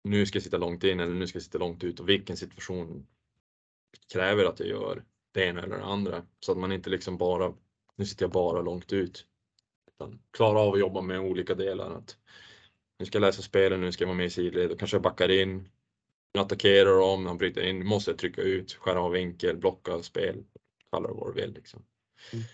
[0.09, 2.37] Nu ska jag sitta långt in eller nu ska jag sitta långt ut och vilken
[2.37, 3.07] situation
[4.13, 7.53] kräver att jag gör det ena eller det andra så att man inte liksom bara,
[7.95, 9.25] nu sitter jag bara långt ut.
[9.91, 11.91] Utan klara av att jobba med olika delar.
[11.91, 12.17] Att
[12.99, 15.01] nu ska jag läsa spelen, nu ska jag vara med i sidled, då kanske jag
[15.01, 15.69] backar in.
[16.33, 20.43] Nu attackerar de, de bryter in, måste jag trycka ut, skära av vinkel, blocka spel,
[20.91, 21.53] kalla det vad du vill.
[21.53, 21.83] Liksom.
[22.33, 22.45] Mm.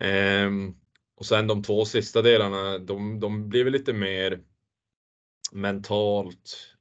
[0.00, 0.74] Ehm,
[1.14, 4.40] och sen de två sista delarna, de, de blir väl lite mer
[5.52, 6.73] mentalt,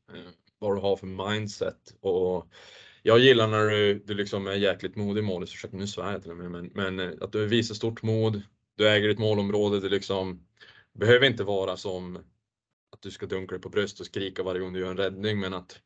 [0.60, 1.96] vad du har för mindset.
[2.02, 2.48] Och
[3.04, 6.32] jag gillar när du, du liksom är jäkligt modig målet, försöker nu svär jag till
[6.32, 8.42] och med, men, men eh, att du visar stort mod,
[8.76, 10.48] du äger ditt målområde, det liksom
[10.94, 12.16] behöver inte vara som
[12.92, 15.40] att du ska dunka dig på bröst och skrika varje gång du gör en räddning,
[15.40, 15.82] men att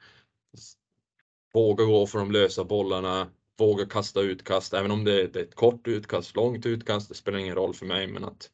[1.53, 5.87] våga gå för de lösa bollarna, våga kasta utkast, även om det är ett kort
[5.87, 8.51] utkast, långt utkast, det spelar ingen roll för mig, men att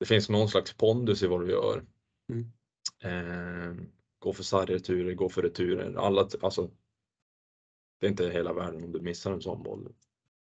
[0.00, 1.84] det finns någon slags pondus i vad du gör.
[2.32, 2.52] Mm.
[3.04, 3.84] Eh,
[4.24, 6.70] gå för sargreturer, gå för returer, alla, alltså.
[8.00, 9.94] Det är inte hela världen om du missar en sån boll.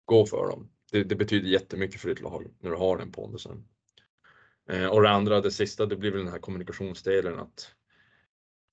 [0.04, 0.70] Gå för dem.
[0.92, 3.68] Det, det betyder jättemycket för ditt lag när du har den pondusen.
[4.68, 7.74] Eh, och det andra, det sista, det blir väl den här kommunikationsdelen att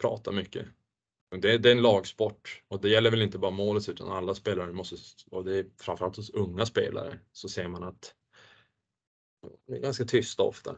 [0.01, 0.65] prata mycket.
[1.29, 4.73] Det, det är en lagsport och det gäller väl inte bara målet utan alla spelare
[4.73, 4.95] måste,
[5.31, 8.15] och det är framförallt hos unga spelare, så ser man att
[9.67, 10.75] det är ganska tysta ofta.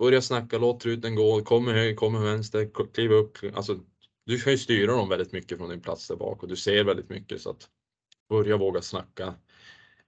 [0.00, 3.38] Börja snacka, låt truten gå, kommer höger, kommer vänster, kliva upp.
[3.54, 3.78] Alltså,
[4.26, 6.84] du kan ju styra dem väldigt mycket från din plats där bak och du ser
[6.84, 7.68] väldigt mycket så att
[8.28, 9.34] börja våga snacka.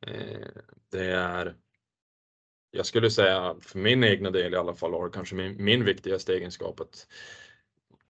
[0.01, 0.49] Eh,
[0.91, 1.57] det är
[2.71, 6.35] jag skulle säga för min egna del i alla fall har kanske min, min viktigaste
[6.35, 7.07] egenskap att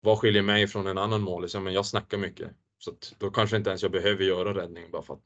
[0.01, 1.43] vad skiljer mig från en annan målis?
[1.43, 4.55] Liksom, ja, men jag snackar mycket så att då kanske inte ens jag behöver göra
[4.55, 5.25] räddning bara för att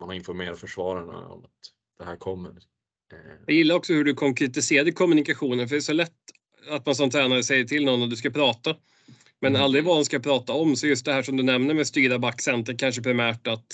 [0.00, 1.50] man har informerat försvararna om att
[1.98, 2.60] det här kommer.
[3.12, 3.18] Eh.
[3.46, 6.12] Jag gillar också hur du konkretiserade kommunikationen för det är så lätt
[6.70, 8.76] att man som tränare säger till någon att du ska prata.
[9.40, 9.62] Men mm.
[9.62, 10.76] aldrig vad de ska prata om.
[10.76, 13.66] Så just det här som du nämner med styra backcenter, kanske primärt att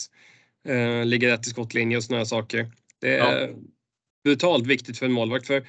[0.68, 2.70] eh, ligga rätt i skottlinje och sådana saker.
[3.00, 3.48] Det är ja.
[4.24, 5.46] brutalt viktigt för en målvakt.
[5.46, 5.66] För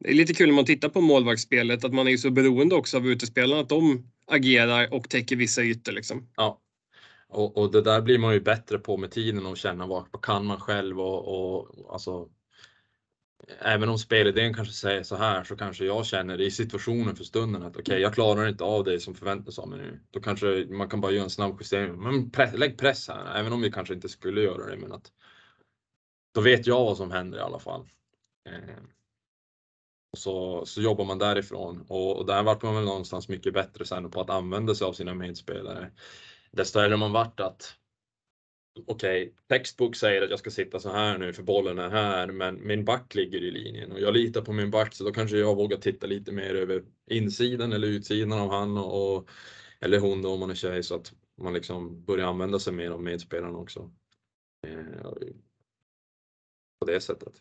[0.00, 2.96] det är lite kul när man tittar på målvaktsspelet att man är så beroende också
[2.96, 5.92] av utespelarna, att de agerar och täcker vissa ytor.
[5.92, 6.28] Liksom.
[6.36, 6.60] Ja,
[7.28, 10.22] och, och, det där blir man ju bättre på med tiden och känna vad, vad
[10.22, 12.28] kan man själv och, och alltså
[13.58, 17.62] Även om spelidén kanske säger så här så kanske jag känner i situationen för stunden
[17.62, 20.00] att okej, okay, jag klarar inte av det som förväntas av mig nu.
[20.10, 22.02] Då kanske man kan bara göra en snabb justering.
[22.02, 24.76] Men press, lägg press här, även om vi kanske inte skulle göra det.
[24.76, 25.12] Men att
[26.34, 27.88] då vet jag vad som händer i alla fall.
[28.48, 28.76] Eh,
[30.12, 33.84] och så, så jobbar man därifrån och, och där vart man väl någonstans mycket bättre
[33.84, 35.90] sen på att använda sig av sina medspelare.
[36.50, 37.76] Desto äldre man vart att
[38.86, 42.26] okej, okay, textbook säger att jag ska sitta så här nu för bollen är här,
[42.26, 45.36] men min back ligger i linjen och jag litar på min back så då kanske
[45.36, 49.28] jag vågar titta lite mer över insidan eller utsidan av han och,
[49.80, 52.90] eller hon då om man är tjej så att man liksom börjar använda sig mer
[52.90, 53.90] av medspelarna också.
[54.66, 55.10] Eh,
[56.80, 57.34] på det sättet.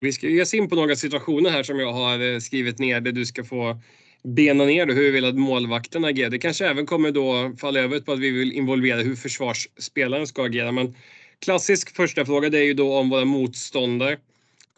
[0.00, 3.00] Vi ska ge oss in på några situationer här som jag har eh, skrivit ner
[3.00, 3.80] där du ska få
[4.26, 6.30] bena ner hur vi vill att målvakten agerar.
[6.30, 10.44] Det kanske även kommer då falla över på att vi vill involvera hur försvarsspelaren ska
[10.44, 10.72] agera.
[10.72, 10.94] Men
[11.38, 14.18] klassisk första fråga det är ju då om våra motståndare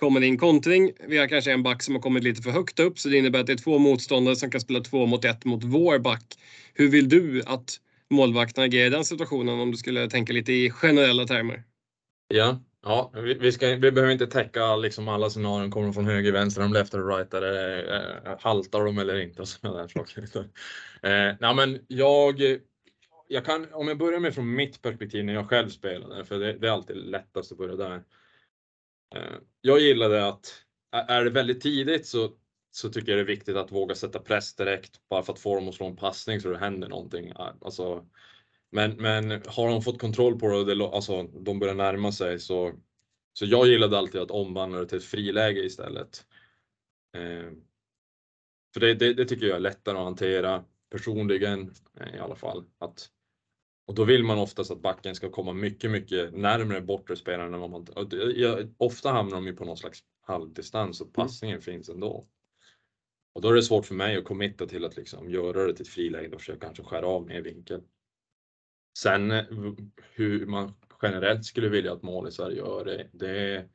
[0.01, 0.91] kommer in kontring.
[1.09, 3.41] Vi har kanske en back som har kommit lite för högt upp så det innebär
[3.41, 6.25] att det är två motståndare som kan spela två mot ett mot vår back.
[6.75, 7.77] Hur vill du att
[8.11, 11.63] målvakten agerar i den situationen om du skulle tänka lite i generella termer?
[12.29, 16.07] Ja, Ja, vi, vi, ska, vi behöver inte täcka liksom alla scenarion, kommer de från
[16.07, 19.89] höger, vänster, de left eller right, eller eh, haltar de eller inte och sådana där
[19.89, 20.23] saker.
[21.03, 22.41] eh, nej, men jag,
[23.29, 26.53] jag kan, om jag börjar med från mitt perspektiv när jag själv spelade, för det,
[26.53, 28.03] det är alltid lättast att börja där.
[29.17, 32.31] Eh, jag gillade att är det väldigt tidigt så,
[32.71, 35.55] så tycker jag det är viktigt att våga sätta press direkt bara för att få
[35.55, 37.33] dem att slå en passning så det händer någonting.
[37.37, 38.05] Alltså,
[38.71, 42.73] men, men har de fått kontroll på det och alltså, de börjar närma sig så,
[43.33, 46.27] så jag gillade alltid att omvandla det till ett friläge istället.
[47.17, 47.53] Eh,
[48.75, 52.65] för det, det, det, tycker jag är lättare att hantera personligen eh, i alla fall.
[52.79, 53.11] Att,
[53.87, 57.61] och då vill man oftast att backen ska komma mycket, mycket närmare bortre spelaren än
[57.61, 57.87] vad man...
[58.37, 61.13] Jag, ofta hamnar de ju på någon slags halvdistans och mm.
[61.13, 61.63] passningen mm.
[61.63, 62.27] finns ändå.
[63.35, 65.83] Och då är det svårt för mig att committa till att liksom göra det till
[65.83, 67.83] ett friläge och försöka kanske skära av mer vinkel.
[69.03, 69.45] Sen eh,
[70.13, 73.69] hur man generellt skulle vilja att målisar gör det, det,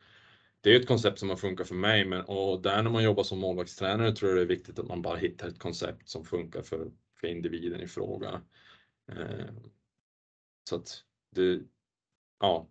[0.62, 3.24] det är ett koncept som har funkat för mig men, och där när man jobbar
[3.24, 6.62] som målvaktstränare tror jag det är viktigt att man bara hittar ett koncept som funkar
[6.62, 8.42] för, för individen i fråga.
[9.12, 9.54] Eh,
[10.70, 11.04] så att
[11.36, 11.60] det,
[12.40, 12.70] ja,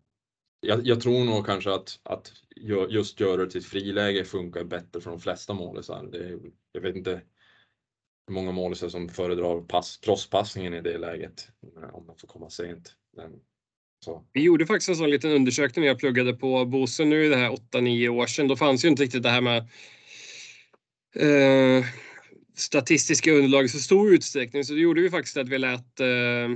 [0.60, 2.32] jag, jag, tror nog kanske att, att
[2.88, 6.08] just göra det till ett friläge funkar bättre för de flesta målisar.
[6.12, 6.38] Det,
[6.72, 7.22] jag vet inte
[8.32, 12.92] många målisar som föredrar pass, crosspassningen i det läget eh, om man får komma sent.
[13.16, 13.30] Men,
[14.04, 14.24] så.
[14.32, 17.50] Vi gjorde faktiskt en sån liten undersökning när jag pluggade på Bosön nu det här
[17.50, 18.48] 8-9 år sedan.
[18.48, 19.58] Då fanns ju inte riktigt det här med
[21.14, 21.84] eh,
[22.56, 24.64] statistiska underlag i så stor utsträckning.
[24.64, 26.48] Så då gjorde vi faktiskt att vi lät eh,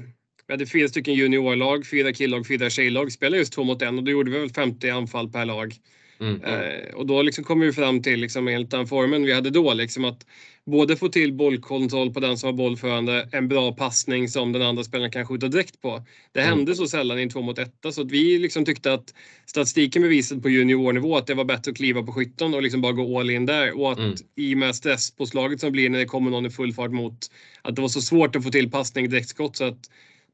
[0.46, 4.04] vi hade fyra stycken juniorlag, fyra killag, fyra tjejlag spela just två mot en och
[4.04, 5.74] då gjorde vi väl 50 anfall per lag.
[6.20, 6.42] Mm.
[6.42, 9.74] Eh, och då liksom kom vi fram till, liksom, enligt den formen vi hade då,
[9.74, 10.26] liksom, att
[10.66, 14.84] både få till bollkontroll på den som var bollförande, en bra passning som den andra
[14.84, 16.04] spelaren kan skjuta direkt på.
[16.32, 16.58] Det mm.
[16.58, 19.14] hände så sällan i en två mot etta så att vi liksom tyckte att
[19.46, 22.92] statistiken bevisade på juniornivå att det var bättre att kliva på skytten och liksom bara
[22.92, 23.80] gå all in där.
[23.80, 24.14] Och att mm.
[24.36, 27.18] i och med stresspåslaget som blir när det kommer någon i full fart mot
[27.62, 29.90] att det var så svårt att få till passning direktskott så att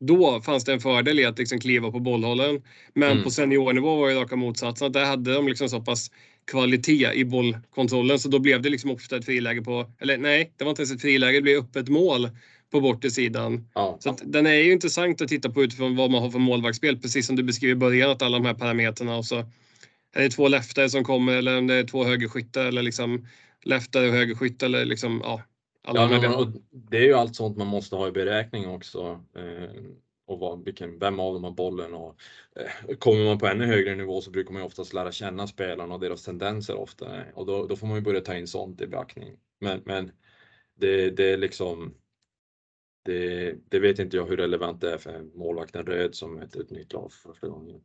[0.07, 2.63] då fanns det en fördel i att liksom kliva på bollhållaren.
[2.95, 3.25] Men mm.
[3.25, 4.93] på seniornivå var det raka motsatsen.
[4.93, 6.11] Där hade de liksom så pass
[6.51, 10.65] kvalitet i bollkontrollen så då blev det liksom ofta ett friläge på, eller nej, det
[10.65, 12.31] var inte ens ett friläge, det blev öppet mål
[12.73, 13.69] på bortre sidan.
[13.75, 13.97] Ja.
[14.01, 17.27] Så den är ju intressant att titta på utifrån vad man har för målvaktsspel, precis
[17.27, 19.39] som du beskriver i början, att alla de här parametrarna och så
[20.15, 23.27] är det två leftare som kommer eller om det är två högerskyttar eller liksom
[23.65, 25.43] leftare och högerskytt eller liksom, ja,
[25.83, 29.25] ja, men, det är ju allt sånt man måste ha i beräkning också.
[29.35, 29.83] Eh,
[30.27, 32.17] och vad, vilken, vem av dem har bollen och
[32.57, 35.95] eh, kommer man på ännu högre nivå så brukar man ju oftast lära känna spelarna
[35.95, 38.87] och deras tendenser ofta och då, då får man ju börja ta in sånt i
[38.87, 39.39] beaktning.
[39.61, 40.13] Men, men
[40.75, 41.95] det, det är liksom
[43.05, 46.71] det, det, vet inte jag hur relevant det är för målvakten Röd som möter ett
[46.71, 47.85] nytt lag för första gången.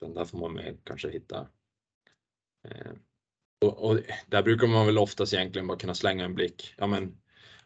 [0.00, 1.48] Den där får man med kanske hitta.
[2.64, 2.92] Eh,
[3.64, 6.74] och, och, där brukar man väl oftast egentligen bara kunna slänga en blick.
[6.76, 7.16] Ja, men,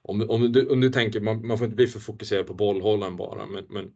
[0.02, 3.16] om, om, du, om du tänker, man, man får inte bli för fokuserad på bollhållaren
[3.16, 3.92] bara, men, men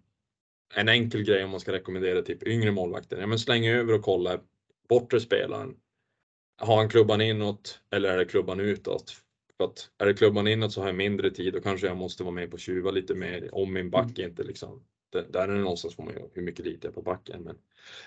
[0.75, 4.03] en enkel grej om man ska rekommendera typ yngre målvakter, ja men släng över och
[4.03, 4.41] kolla
[4.89, 5.77] bortre spelaren.
[6.59, 9.17] Har han klubban inåt eller är det klubban utåt?
[9.57, 12.23] För att är det klubban inåt så har jag mindre tid och kanske jag måste
[12.23, 14.31] vara med på tjuva lite mer om min back mm.
[14.31, 17.43] inte liksom där är det någonstans får man ju hur mycket litar jag på backen.
[17.43, 17.59] Men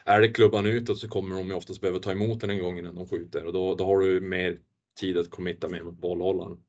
[0.05, 2.79] är det klubban utåt så kommer de ju oftast behöva ta emot den en gång
[2.79, 4.59] innan de skjuter och då, då har du mer
[4.99, 6.63] tid att committa mer mot bollhållaren.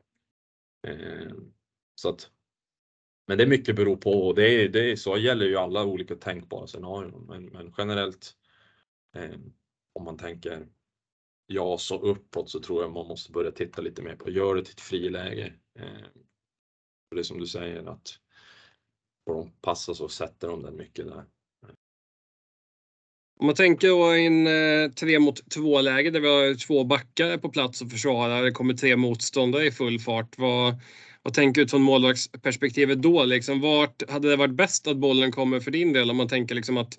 [0.87, 1.33] Eh,
[1.95, 2.31] så att,
[3.27, 5.85] men det är mycket beror på och det är, det är så gäller ju alla
[5.85, 7.27] olika tänkbara scenarion.
[7.29, 8.37] Men, men generellt
[9.17, 9.39] eh,
[9.93, 10.69] om man tänker
[11.47, 14.65] ja så uppåt så tror jag man måste börja titta lite mer på, gör det
[14.65, 15.53] till ett friläge.
[15.79, 16.07] Eh,
[17.11, 18.19] det är som du säger att
[19.27, 21.25] får de passa så sätter de den mycket där.
[23.39, 27.39] Om man tänker då en eh, tre mot två läge där vi har två backar
[27.39, 28.43] på plats och försvarar.
[28.43, 30.39] Det kommer tre motståndare i full fart.
[30.39, 30.75] Vad,
[31.23, 33.25] vad tänker du utifrån målvaktsperspektivet då?
[33.25, 36.11] Liksom, vart hade det varit bäst att bollen kommer för din del?
[36.11, 36.99] Om man tänker liksom att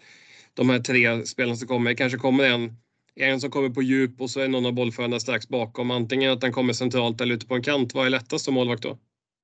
[0.53, 2.77] de här tre spelarna som kommer, kanske kommer en
[3.19, 5.91] en som kommer på djup och så är någon av bollförarna strax bakom.
[5.91, 7.93] Antingen att den kommer centralt eller ute på en kant.
[7.93, 8.97] Vad är lättast som målvakt då?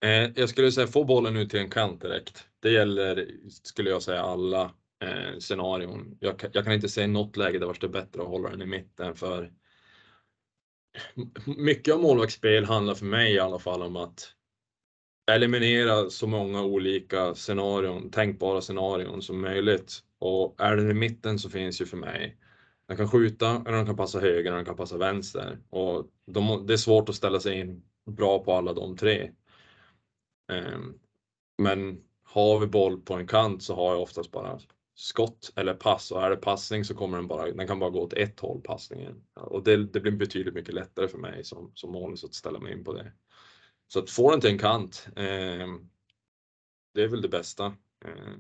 [0.04, 2.48] Eh, jag skulle säga få bollen ut till en kant direkt.
[2.60, 4.63] Det gäller, skulle jag säga, alla
[5.04, 6.18] eh, scenarion.
[6.20, 8.66] Jag, jag, kan inte säga något läge där det är bättre att hålla den i
[8.66, 9.52] mitten för
[11.58, 14.34] mycket av målvaktsspel handlar för mig i alla fall om att
[15.32, 20.00] eliminera så många olika scenarion, tänkbara scenarion som möjligt.
[20.20, 22.38] Och är den i mitten så finns ju för mig
[22.88, 25.60] den kan skjuta, eller den kan passa höger, eller den kan passa vänster.
[25.70, 29.32] Och de, det är svårt att ställa sig in bra på alla de tre.
[30.51, 30.99] Ehm,
[31.58, 34.60] men har vi boll på en kant så har jag oftast bara
[34.95, 38.01] skott eller pass och är det passning så kommer den bara, den kan bara gå
[38.01, 39.23] åt ett håll passningen.
[39.34, 42.73] Och det, det blir betydligt mycket lättare för mig som, som målis att ställa mig
[42.73, 43.12] in på det.
[43.88, 45.67] Så att få den till en kant, eh,
[46.93, 47.65] det är väl det bästa.
[48.06, 48.34] Eh,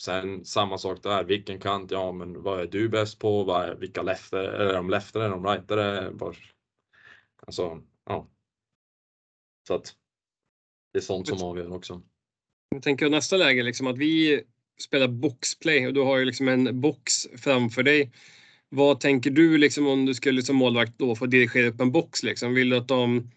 [0.00, 3.44] Sen samma sak där, vilken kant, ja men vad är du bäst på?
[3.44, 6.12] Vad är, vilka lefter, är de leftare, är de rightare?
[7.46, 8.28] Alltså, ja.
[9.66, 9.96] Så att
[10.96, 12.02] det är sånt som avgör också.
[12.70, 14.40] Jag tänker nästa läge liksom att vi
[14.80, 18.12] spelar boxplay och du har ju liksom en box framför dig.
[18.68, 22.22] Vad tänker du liksom om du skulle som målvakt då få dirigera upp en box
[22.22, 22.54] liksom?
[22.54, 23.30] Vill du att de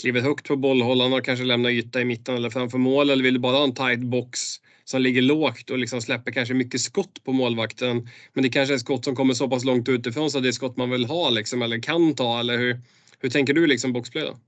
[0.00, 3.34] kliver högt på bollhållarna och kanske lämnar yta i mitten eller framför mål eller vill
[3.34, 4.40] du bara ha en tight box
[4.84, 8.08] som ligger lågt och liksom släpper kanske mycket skott på målvakten.
[8.32, 10.76] Men det kanske är skott som kommer så pass långt utifrån så det är skott
[10.76, 12.40] man vill ha liksom, eller kan ta.
[12.40, 12.80] Eller hur,
[13.18, 14.38] hur tänker du liksom boxplay då?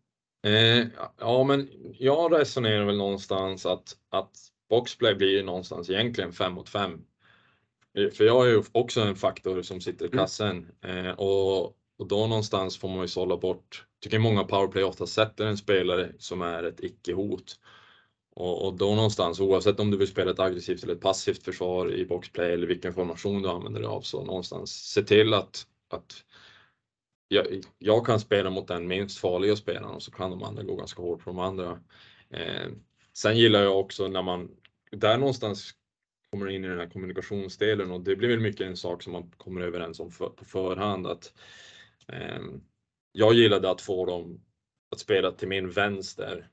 [0.42, 0.86] Eh,
[1.18, 4.30] ja, men jag resonerar väl någonstans att, att
[4.70, 7.04] boxplay blir någonstans egentligen 5 mot 5.
[7.98, 10.18] Eh, för jag är ju också en faktor som sitter i mm.
[10.18, 11.64] kassen eh, och,
[11.98, 16.12] och då någonstans får man ju sålla bort, tycker många powerplay ofta sätter en spelare
[16.18, 17.58] som är ett icke-hot.
[18.34, 21.94] Och, och, då någonstans, oavsett om du vill spela ett aggressivt eller ett passivt försvar
[21.94, 26.24] i boxplay eller vilken formation du använder dig av, så någonstans se till att, att
[27.28, 27.46] jag,
[27.78, 31.02] jag kan spela mot den minst farliga spelaren och så kan de andra gå ganska
[31.02, 31.80] hårt på de andra.
[32.30, 32.68] Eh,
[33.12, 34.50] sen gillar jag också när man,
[34.90, 35.74] där någonstans
[36.30, 39.30] kommer in i den här kommunikationsdelen och det blir väl mycket en sak som man
[39.36, 41.32] kommer överens om för, på förhand att
[42.08, 42.42] eh,
[43.12, 44.40] jag gillade att få dem
[44.90, 46.48] att spela till min vänster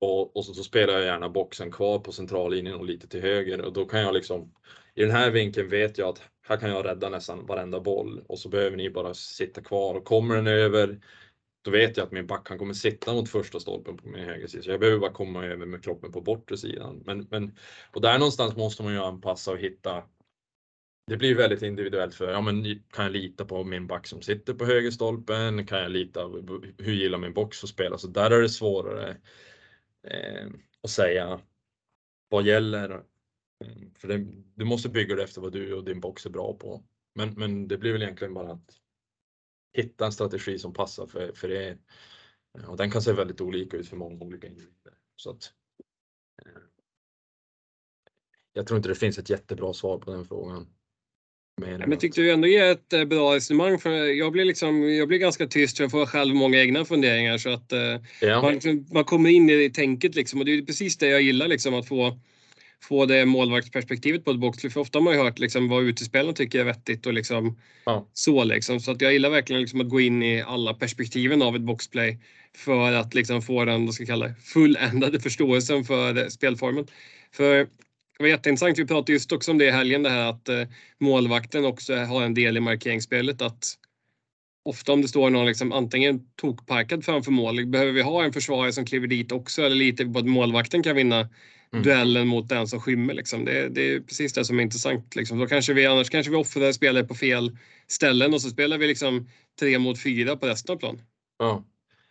[0.00, 3.60] och, och så, så, spelar jag gärna boxen kvar på centrallinjen och lite till höger
[3.60, 4.54] och då kan jag liksom
[4.94, 8.38] i den här vinkeln vet jag att här kan jag rädda nästan varenda boll och
[8.38, 11.00] så behöver ni bara sitta kvar och kommer den över
[11.64, 14.62] då vet jag att min back kommer sitta mot första stolpen på min högra sida.
[14.62, 17.02] Så jag behöver bara komma över med kroppen på bortre sidan.
[17.06, 17.56] Men, men,
[17.92, 20.02] och där någonstans måste man ju anpassa och hitta.
[21.06, 24.54] Det blir väldigt individuellt för, ja men kan jag lita på min back som sitter
[24.54, 25.66] på högerstolpen?
[25.66, 26.28] Kan jag lita,
[26.78, 27.98] hur gillar min box att spela?
[27.98, 29.16] Så där är det svårare
[30.06, 30.46] eh,
[30.82, 31.40] att säga
[32.28, 33.02] vad gäller.
[33.64, 36.54] Eh, för det, du måste bygga det efter vad du och din box är bra
[36.54, 36.84] på.
[37.14, 38.80] Men, men det blir väl egentligen bara att
[39.72, 41.78] hitta en strategi som passar för, för er.
[42.66, 44.94] Och den kan se väldigt olika ut för många olika individer.
[45.16, 45.52] Så att,
[46.44, 46.62] eh,
[48.52, 50.74] jag tror inte det finns ett jättebra svar på den frågan.
[51.56, 55.08] Men jag tyckte du ändå ger ett eh, bra resonemang för jag blir, liksom, jag
[55.08, 58.42] blir ganska tyst jag får själv många egna funderingar så att eh, ja.
[58.42, 61.48] man, liksom, man, kommer in i tänket liksom och det är precis det jag gillar
[61.48, 62.18] liksom att få
[62.88, 64.70] få det målvaktsperspektivet på ett boxplay.
[64.70, 68.08] För ofta har man ju hört liksom vad utespelarna tycker är vettigt och liksom Ja.
[68.12, 68.80] så liksom.
[68.80, 72.18] Så att jag gillar verkligen liksom att gå in i alla perspektiven av ett boxplay
[72.56, 76.86] för att liksom få den, vad ska jag kalla det, fulländade förståelsen för spelformen.
[77.32, 77.54] För
[78.18, 80.62] det var jätteintressant, vi pratade just också om det i helgen det här att eh,
[81.00, 83.42] målvakten också har en del i markeringsspelet.
[83.42, 83.78] Att
[84.64, 88.72] ofta om det står någon liksom antingen tokparkad framför mål, behöver vi ha en försvarare
[88.72, 91.28] som kliver dit också eller lite på att målvakten kan vinna
[91.74, 91.82] Mm.
[91.82, 93.14] duellen mot den som skymmer.
[93.14, 93.44] Liksom.
[93.44, 95.16] Det, det är precis det som är intressant.
[95.16, 95.38] Liksom.
[95.38, 97.56] Då kanske vi, annars kanske vi offrar spelare på fel
[97.86, 101.02] ställen och så spelar vi liksom tre mot fyra på resten av plan.
[101.38, 101.64] Ja,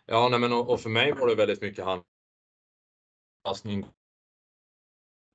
[0.05, 1.85] ja nej, men och, och för mig var det väldigt mycket
[3.45, 3.85] handpassning.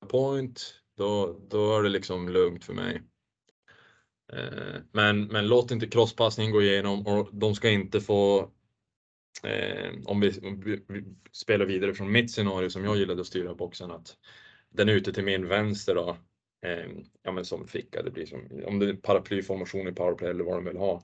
[0.08, 3.02] Point, då, då är det liksom lugnt för mig.
[4.32, 8.50] Eh, men, men låt inte crosspassningen gå igenom och de ska inte få
[9.42, 13.54] eh, om, vi, om vi, spelar vidare från mitt scenario som jag gillade att styra
[13.54, 14.16] boxen att
[14.70, 16.16] den är ute till min vänster då.
[16.66, 16.90] Eh,
[17.22, 20.56] ja men som ficka, det blir som om det är paraplyformation i powerplay eller vad
[20.56, 21.02] de vill ha.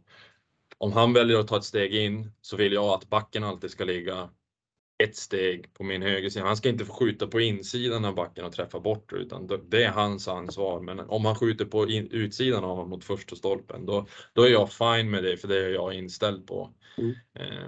[0.78, 3.84] Om han väljer att ta ett steg in så vill jag att backen alltid ska
[3.84, 4.30] ligga
[5.02, 6.46] ett steg på min högersida.
[6.46, 9.90] Han ska inte få skjuta på insidan av backen och träffa bort utan det är
[9.90, 10.80] hans ansvar.
[10.80, 14.48] Men om han skjuter på in, utsidan av honom mot första stolpen, då, då är
[14.48, 16.70] jag fine med det, för det är jag inställd på.
[16.98, 17.14] Mm.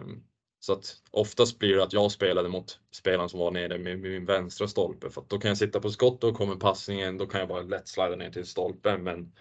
[0.00, 0.22] Um,
[0.66, 4.24] så att oftast blir det att jag spelade mot spelaren som var nere med, min
[4.24, 7.40] vänstra stolpe, för att då kan jag sitta på skott och kommer passningen, då kan
[7.40, 9.02] jag bara lätt slida ner till stolpen.
[9.02, 9.32] Men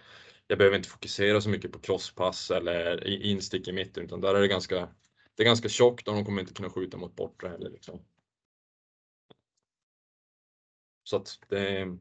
[0.46, 4.40] jag behöver inte fokusera så mycket på crosspass eller instick i mitten, utan där är
[4.40, 4.88] det ganska
[5.34, 7.70] det är ganska tjockt och de kommer inte kunna skjuta mot bortre heller.
[7.70, 8.00] Liksom.
[11.04, 11.98] Så att det,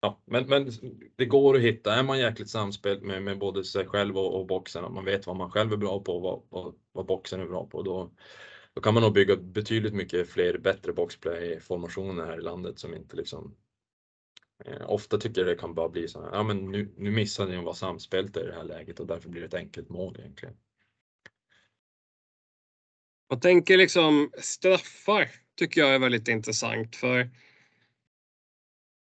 [0.00, 0.70] ja, men, men
[1.16, 4.46] det går att hitta, är man jäkligt samspelt med, med både sig själv och, och
[4.46, 7.40] boxen, att man vet vad man själv är bra på och vad, vad, vad boxen
[7.40, 8.10] är bra på, då,
[8.74, 13.16] då kan man nog bygga betydligt mycket fler bättre boxplay-formationer här i landet som inte
[13.16, 13.56] liksom
[14.64, 17.50] eh, Ofta tycker jag det kan bara bli så här, ja men nu, nu missade
[17.50, 20.16] ni att vara samspelta i det här läget och därför blir det ett enkelt mål
[20.18, 20.56] egentligen.
[23.28, 27.30] Jag tänker liksom straffar tycker jag är väldigt intressant för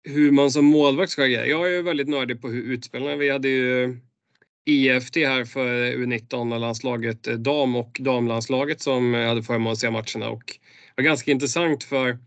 [0.04, 1.46] hur man som målvakt ska agera.
[1.46, 3.98] Jag är ju väldigt nördig på hur utspelarna, vi hade ju
[4.64, 10.30] IFT här för U19-landslaget eh, dam och damlandslaget som eh, hade förmånen att se matcherna
[10.30, 10.42] och
[10.96, 12.18] det var ganska intressant för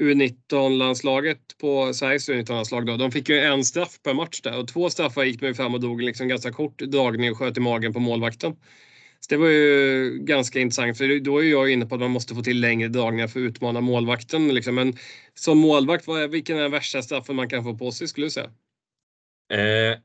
[0.00, 4.90] U19-landslaget på Sveriges U19-landslag då, de fick ju en straff per match där och två
[4.90, 8.00] straffar gick de fram och drog liksom ganska kort dragning och sköt i magen på
[8.00, 8.56] målvakten.
[9.20, 12.34] Så det var ju ganska intressant för då är jag inne på att man måste
[12.34, 14.54] få till längre dragningar för att utmana målvakten.
[14.54, 14.74] Liksom.
[14.74, 14.96] Men
[15.34, 18.50] som målvakt, vilken är den värsta straffen man kan få på sig skulle du säga?
[19.52, 19.98] Eh,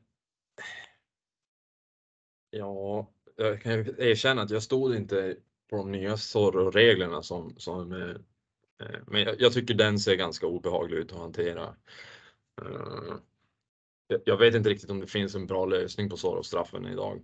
[2.58, 3.06] ja,
[3.36, 5.36] jag kan erkänna att jag stod inte
[5.70, 8.16] på de nya Zorro-reglerna som, som eh,
[8.86, 11.74] eh, men jag, jag, tycker den ser ganska obehaglig ut att hantera.
[12.62, 13.14] Eh,
[14.24, 17.20] jag, vet inte riktigt om det finns en bra lösning på Zorro-straffen idag.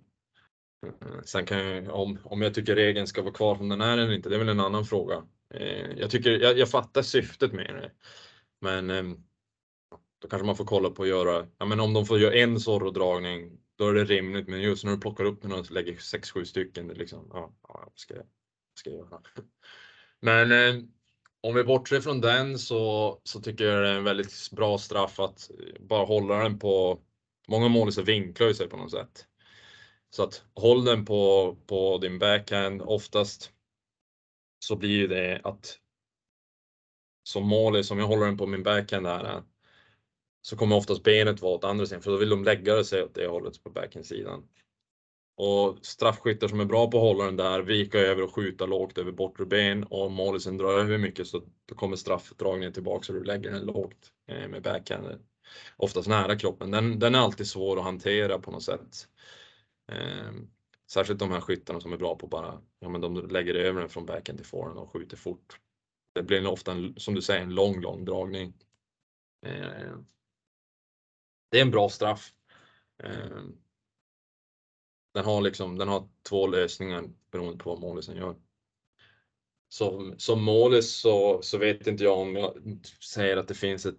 [0.87, 3.99] Eh, sen kan jag, om, om jag tycker regeln ska vara kvar som den är
[3.99, 5.25] eller inte, det är väl en annan fråga.
[5.55, 7.91] Eh, jag, tycker, jag, jag fattar syftet med det.
[8.61, 9.03] Men eh,
[10.19, 12.61] då kanske man får kolla på att göra, ja men om de får göra en
[12.61, 14.49] Zorro-dragning, då är det rimligt.
[14.49, 17.93] Men just när du plockar upp den och lägger 6-7 stycken, det liksom, ja, ja
[17.95, 18.27] ska, jag,
[18.75, 19.23] ska jag göra?
[20.21, 20.83] Men eh,
[21.41, 25.21] om vi bortser från den så, så tycker jag det är en väldigt bra straff
[25.21, 25.51] att
[25.81, 27.01] bara hålla den på,
[27.49, 29.27] många mål så vinklar sig på något sätt.
[30.11, 33.53] Så att håll den på, på din backhand oftast
[34.59, 35.79] så blir det att
[37.23, 39.43] som mål som jag håller den på min backhand här
[40.47, 43.15] så kommer oftast benet vara åt andra sidan för då vill de lägga sig åt
[43.15, 44.49] det hållet på backhandsidan.
[45.37, 48.99] Och straffskyttar som är bra på att hålla den där, vika över och skjuta lågt
[48.99, 53.13] över bortre ben och om målisen drar över mycket så då kommer straffdragningen tillbaka så
[53.13, 55.19] du lägger den lågt eh, med backhanden.
[55.77, 56.71] Oftast nära kroppen.
[56.71, 59.09] Den, den är alltid svår att hantera på något sätt.
[59.93, 60.33] Eh,
[60.91, 63.89] särskilt de här skyttarna som är bra på bara, ja men de lägger över den
[63.89, 65.59] från backhand till forehand och skjuter fort.
[66.15, 68.55] Det blir ofta, en, som du säger, en lång, lång dragning.
[69.47, 70.07] Ehm,
[71.55, 72.33] det är en bra straff.
[73.03, 73.43] Eh,
[75.15, 78.37] den har liksom, den har två lösningar beroende på vad målisen gör.
[79.69, 82.55] Som, som målis så, så vet inte jag om jag
[83.13, 83.97] säger att det finns ett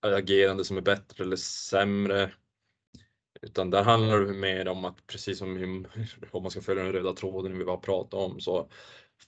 [0.00, 2.32] agerande som är bättre eller sämre.
[3.42, 5.56] Utan där handlar det mer om att precis som
[6.30, 8.68] om man ska följa den röda tråden vi var pratade om så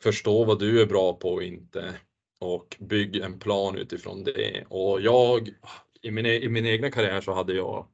[0.03, 2.01] förstå vad du är bra på och inte
[2.39, 4.65] och bygg en plan utifrån det.
[4.69, 5.55] Och jag
[6.03, 7.87] i min, e-, i min egna karriär så hade jag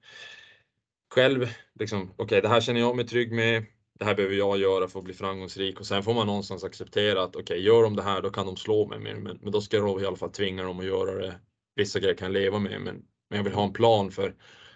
[1.15, 1.49] själv
[1.81, 3.65] liksom okej, okay, det här känner jag mig trygg med.
[3.99, 7.23] Det här behöver jag göra för att bli framgångsrik och sen får man någonstans acceptera
[7.23, 9.53] att okej, okay, gör de det här, då kan de slå mig mer, men, men
[9.53, 11.41] då ska jag i alla fall tvinga dem att göra det.
[11.75, 14.35] Vissa grejer kan jag leva med, men Men jag vill ha en plan för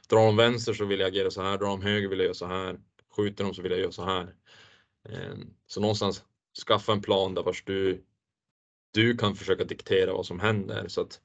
[0.08, 2.34] drar de vänster så vill jag agera så här, drar de höger vill jag göra
[2.34, 2.80] så här,
[3.16, 4.34] skjuter de så vill jag göra så här.
[5.08, 6.24] Ehm, så någonstans
[6.66, 8.04] skaffa en plan där vars du,
[8.94, 10.88] du kan försöka diktera vad som händer.
[10.88, 11.20] Så att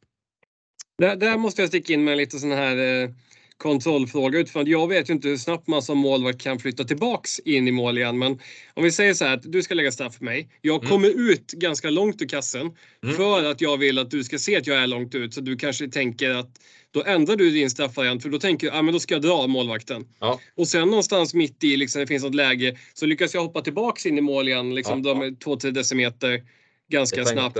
[0.97, 3.09] där, där måste jag sticka in med lite sån här eh,
[3.57, 7.39] kontrollfråga utifrån att jag vet ju inte hur snabbt man som målvakt kan flytta tillbaks
[7.39, 8.17] in i mål igen.
[8.19, 8.39] Men
[8.73, 10.49] om vi säger så här att du ska lägga straff för mig.
[10.61, 10.89] Jag mm.
[10.89, 11.29] kommer mm.
[11.29, 12.71] ut ganska långt ur kassen
[13.03, 13.15] mm.
[13.15, 15.33] för att jag vill att du ska se att jag är långt ut.
[15.33, 16.49] Så du kanske tänker att
[16.91, 20.07] då ändrar du din straffvariant för då tänker du ah, då ska jag dra målvakten.
[20.19, 20.39] Ja.
[20.55, 24.05] Och sen någonstans mitt i, liksom, det finns något läge, så lyckas jag hoppa tillbaks
[24.05, 26.43] in i mål igen, liksom, ja, två, tre decimeter
[26.89, 27.57] ganska snabbt.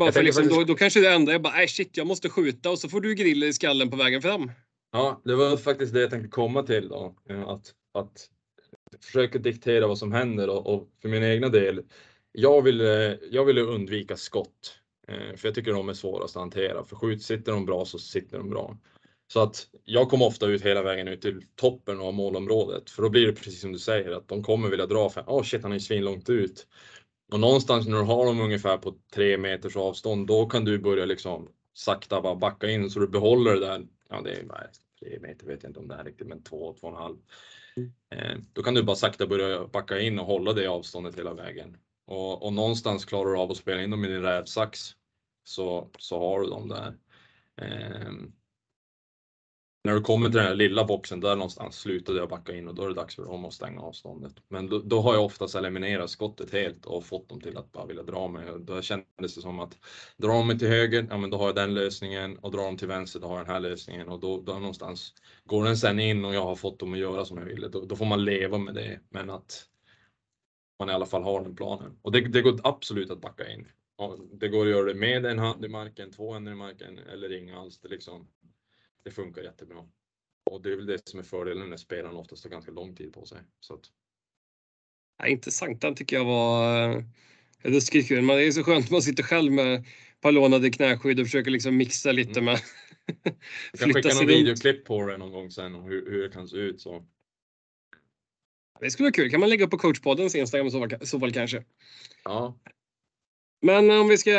[0.00, 0.60] Bara för liksom, faktiskt...
[0.60, 3.00] då, då kanske det ändrar, jag bara, äh, shit, jag måste skjuta och så får
[3.00, 4.50] du griller i skallen på vägen fram.
[4.92, 7.14] Ja, det var faktiskt det jag tänkte komma till då.
[7.46, 8.28] Att, att
[9.04, 11.82] försöka diktera vad som händer och, och för min egna del.
[12.32, 14.80] Jag ville, jag ville undvika skott.
[15.08, 16.84] Eh, för jag tycker de är svårast att hantera.
[16.84, 18.76] För skjut, sitter de bra så sitter de bra.
[19.32, 22.90] Så att jag kommer ofta ut hela vägen ut till toppen av målområdet.
[22.90, 25.38] För då blir det precis som du säger att de kommer vilja dra för åh
[25.38, 26.66] oh shit han är ju svinlångt ut.
[27.32, 31.04] Och någonstans när du har dem ungefär på tre meters avstånd då kan du börja
[31.04, 34.44] liksom sakta bara backa in så du behåller det där ja det är
[35.00, 37.16] tre meter vet jag inte om det är riktigt, men två, två och en halv.
[37.76, 37.92] Mm.
[38.10, 41.76] Eh, då kan du bara sakta börja backa in och hålla det avståndet hela vägen.
[42.06, 44.90] Och, och någonstans klarar du av att spela in dem i din rävsax
[45.44, 46.96] så, så har du dem där.
[47.56, 48.12] Eh,
[49.84, 52.74] när du kommer till den här lilla boxen, där någonstans slutade jag backa in och
[52.74, 54.32] då är det dags för dem att stänga avståndet.
[54.48, 57.86] Men då, då har jag oftast eliminerat skottet helt och fått dem till att bara
[57.86, 58.44] vilja dra mig.
[58.58, 59.78] Då kändes det som att
[60.16, 62.88] dra mig till höger, ja men då har jag den lösningen och dra dem till
[62.88, 65.14] vänster, då har jag den här lösningen och då, då någonstans
[65.44, 67.68] går den sen in och jag har fått dem att göra som jag ville.
[67.68, 69.66] Då, då får man leva med det, men att
[70.78, 71.98] man i alla fall har den planen.
[72.02, 73.66] Och det, det går absolut att backa in.
[74.32, 77.32] Det går att göra det med en hand i marken, två händer i marken eller
[77.32, 77.78] inga alls.
[77.80, 78.28] Det liksom,
[79.02, 79.84] det funkar jättebra.
[80.50, 83.12] Och det är väl det som är fördelen när spelaren oftast har ganska lång tid
[83.12, 83.38] på sig.
[83.60, 83.90] Så att...
[85.18, 87.04] ja, intressant, den tycker jag var eh,
[87.62, 88.22] ruskigt kul.
[88.22, 91.26] Men det är så skönt att man sitter själv med ett par lånade knäskydd och
[91.26, 92.44] försöker liksom mixa lite mm.
[92.44, 92.60] med
[93.72, 96.48] Jag kan skicka någon videoklipp på det någon gång sen om hur, hur det kan
[96.48, 96.80] se ut.
[96.80, 97.06] Så.
[98.80, 99.30] Det skulle vara kul.
[99.30, 101.64] kan man lägga upp på coachpoddens Instagram så så fall kanske.
[102.24, 102.58] Ja.
[103.62, 104.30] Men om vi ska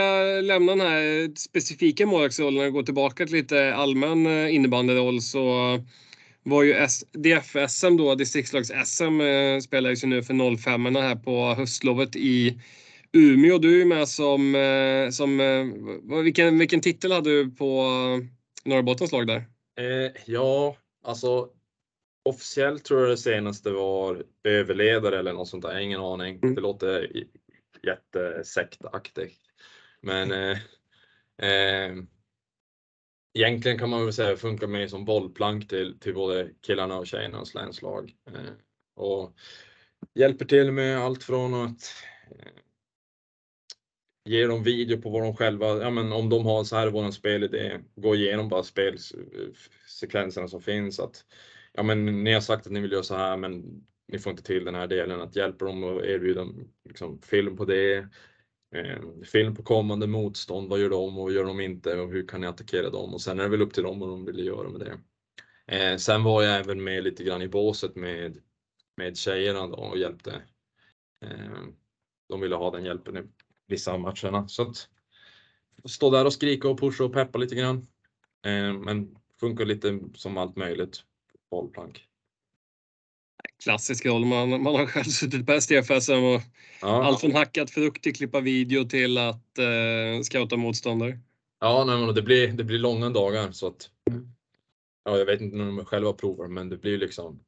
[0.42, 5.80] lämna den här specifika målvaktsrollen och gå tillbaka till lite allmän eh, innebandyroll så
[6.44, 6.74] var ju
[7.12, 12.62] DF-SM då, distriktslags-SM eh, spelades ju nu för 05 här på höstlovet i
[13.14, 13.58] Umeå.
[13.58, 15.38] Du är med som, eh, som
[16.24, 17.86] vilken, vilken titel hade du på
[18.66, 19.46] Norrbottens lag där?
[19.80, 21.50] Eh, ja, alltså
[22.30, 26.40] officiellt tror jag det senaste var överledare eller något sånt där, ingen aning.
[26.44, 26.56] Mm.
[26.56, 27.12] Det låter
[27.88, 29.42] jättesektaktigt.
[30.02, 30.58] Men eh,
[31.38, 31.96] eh,
[33.34, 37.54] egentligen kan man väl säga funkar mer som bollplank till, till både killarna och tjejernas
[37.54, 38.16] länslag.
[38.28, 38.54] Eh,
[38.96, 39.34] och
[40.14, 41.82] hjälper till med allt från att
[42.32, 42.52] eh,
[44.26, 47.14] ge dem video på vad de själva, ja men om de har så här våran
[47.14, 51.00] spelidé, gå igenom bara spelsekvenserna eh, som finns.
[51.00, 51.26] Att,
[51.74, 54.43] ja men ni har sagt att ni vill göra så här men ni får inte
[54.43, 56.47] till den här delen, att hjälpa dem och erbjuda
[56.89, 58.07] liksom, film på det.
[58.76, 62.28] Eh, film på kommande motstånd, vad gör de och vad gör de inte och hur
[62.28, 63.14] kan ni attackera dem?
[63.14, 64.99] Och sen är det väl upp till dem vad de vill göra med det.
[65.76, 68.38] Eh, sen var jag även med lite grann i båset med,
[68.97, 70.41] med tjejerna då och hjälpte.
[71.26, 71.64] Eh,
[72.30, 73.22] de ville ha den hjälpen i
[73.68, 74.47] vissa av matcherna.
[74.47, 74.89] Så att
[75.86, 77.78] stå där och skrika och pusha och peppa lite grann.
[78.45, 81.03] Eh, men funkar lite som allt möjligt
[81.49, 82.11] bollplank
[83.64, 84.26] klassisk roll.
[84.26, 86.41] Man, man har själv suttit på STFSM och
[86.82, 87.03] ja.
[87.03, 91.20] allt från hackat frukt till klippa video till att eh, scouta motståndare.
[91.59, 93.89] Ja, nej, men det, blir, det blir långa dagar så att
[95.05, 97.39] ja, jag vet inte när de själva provar, men det blir liksom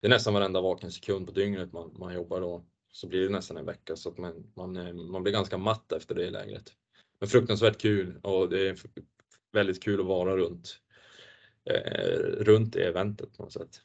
[0.00, 2.64] det är nästan varenda vaken sekund på dygnet man, man jobbar då.
[2.92, 5.92] Så blir det nästan en vecka så att man, man, eh, man blir ganska matt
[5.92, 6.72] efter det lägret.
[7.20, 8.76] Men fruktansvärt kul och det är
[9.52, 10.78] väldigt kul att vara runt,
[11.70, 13.80] eh, runt det eventet på något sätt.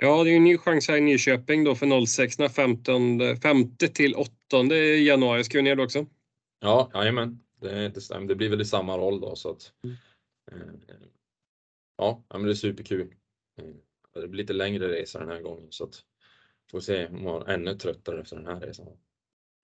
[0.00, 4.14] Ja, det är en ny chans här i Nyköping då för 06 15, 5 till
[4.14, 4.30] 8
[4.96, 5.44] januari.
[5.44, 6.06] Ska vi ner då också?
[6.60, 7.40] Ja, jajamän.
[7.60, 8.26] Det, det stämmer.
[8.26, 9.72] Det blir väl i samma roll då så att.
[9.84, 9.96] Mm.
[10.52, 10.94] Eh,
[11.96, 13.14] ja, men det är superkul.
[13.58, 16.02] Eh, det blir lite längre resa den här gången så att
[16.70, 18.86] får se om man är ännu tröttare efter den här resan.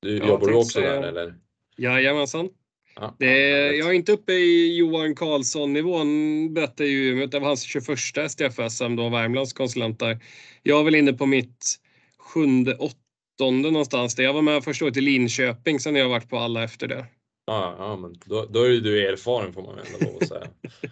[0.01, 1.35] Du, ja, jobbar du också där eller?
[1.76, 2.49] Jajamensan.
[2.97, 3.36] Ja, det,
[3.76, 7.84] jag är inte uppe i Johan Karlsson-nivån, berättar ju det var hans 21
[8.28, 10.18] STF-SM då, Värmlands konsulent där.
[10.62, 11.76] Jag är väl inne på mitt
[12.18, 14.14] sjunde, åttonde någonstans.
[14.14, 14.24] Där.
[14.24, 17.07] Jag var med första året i Linköping, sen har jag varit på alla efter det.
[17.47, 20.47] Ja, ja men då, då är du erfaren får man ändå lov att säga.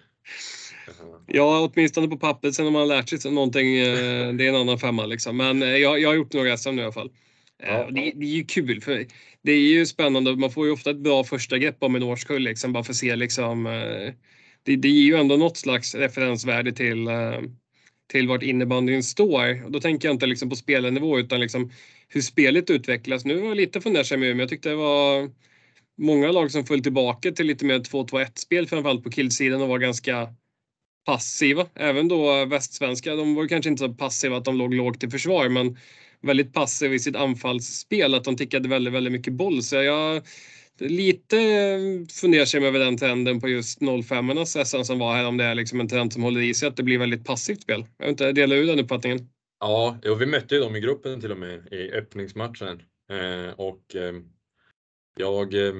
[1.26, 3.78] Ja, åtminstone på pappret sen om man har lärt sig någonting.
[3.78, 5.36] Eh, det är en annan femma liksom.
[5.36, 7.10] Men eh, jag, jag har gjort några SM nu i alla fall.
[7.62, 9.06] Eh, det, det, är ju kul för
[9.42, 10.36] det är ju spännande.
[10.36, 12.96] Man får ju ofta ett bra första grepp om en årskull liksom, bara för att
[12.96, 13.66] se liksom.
[13.66, 14.14] Eh,
[14.62, 17.40] det, det ger ju ändå något slags referensvärde till eh,
[18.12, 19.64] till vart innebandyn står.
[19.64, 21.70] Och då tänker jag inte liksom på spelarnivå utan liksom
[22.08, 23.24] hur spelet utvecklas.
[23.24, 25.30] Nu var jag lite fundersam men jag tyckte det var
[25.98, 29.78] många lag som föll tillbaka till lite mer 2-2-1 spel framförallt på killsidan och var
[29.78, 30.28] ganska
[31.06, 31.66] passiva.
[31.74, 35.48] Även då västsvenska, de var kanske inte så passiva att de låg lågt i försvar
[35.48, 35.76] men
[36.22, 39.62] väldigt passiv i sitt anfallsspel, att de tickade väldigt, väldigt mycket boll.
[39.62, 40.22] Så jag
[40.78, 45.44] lite eh, fundersam över den trenden på just 05-ornas SM som var här, om det
[45.44, 47.86] är liksom en trend som håller i sig, att det blir väldigt passivt spel.
[47.98, 49.28] Jag vet inte, delar du den uppfattningen?
[49.60, 52.82] Ja, och vi mötte ju dem i gruppen till och med i öppningsmatchen.
[53.10, 54.14] Eh, och eh,
[55.16, 55.74] jag, eh,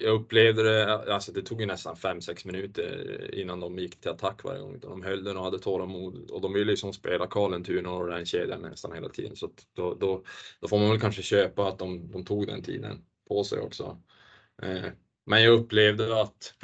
[0.00, 4.44] jag upplevde det, alltså det tog ju nästan 5-6 minuter innan de gick till attack
[4.44, 4.78] varje gång.
[4.80, 8.62] De höll den och hade tålamod och de ville liksom spela Karlentuna och den kedjan
[8.62, 9.36] nästan hela tiden.
[9.36, 10.24] Så då, då,
[10.60, 14.02] då, får man väl kanske köpa att de, de tog den tiden på sig också.
[14.62, 14.90] Eh,
[15.26, 16.54] men jag upplevde att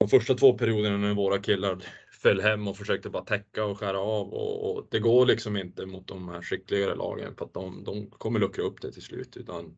[0.00, 1.78] de första två perioderna när våra killar
[2.10, 5.86] föll hem och försökte bara täcka och skära av och, och, det går liksom inte
[5.86, 9.36] mot de här skickligare lagen för att de, de kommer luckra upp det till slut.
[9.36, 9.76] Utan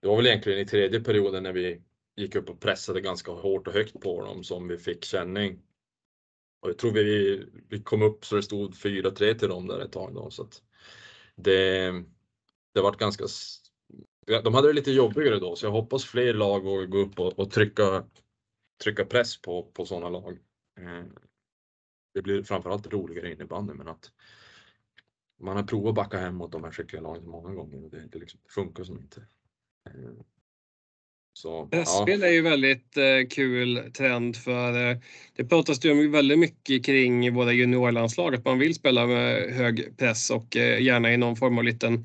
[0.00, 1.82] det var väl egentligen i tredje perioden när vi
[2.16, 5.62] gick upp och pressade ganska hårt och högt på dem som vi fick känning.
[6.60, 9.92] Och jag tror vi, vi kom upp så det stod 4-3 till dem där ett
[9.92, 10.30] tag då.
[10.30, 10.62] Så att
[11.36, 11.90] det,
[12.74, 13.24] det var ganska
[14.26, 17.38] de hade det lite jobbigare då så jag hoppas fler lag vågar gå upp och,
[17.38, 18.04] och trycka,
[18.82, 20.38] trycka press på, på sådana lag.
[20.80, 21.04] Eh,
[22.14, 24.12] det blir framförallt roligare innebandy men att
[25.40, 28.06] man har provat att backa hem mot de här skickliga lagen många gånger och det,
[28.12, 29.26] det, liksom, det funkar som inte.
[31.32, 32.26] Så, Pressspel ja.
[32.26, 34.96] är ju väldigt eh, kul trend för eh,
[35.36, 40.30] det pratas ju väldigt mycket kring våra juniorlandslag att man vill spela med hög press
[40.30, 42.04] och eh, gärna i någon form av liten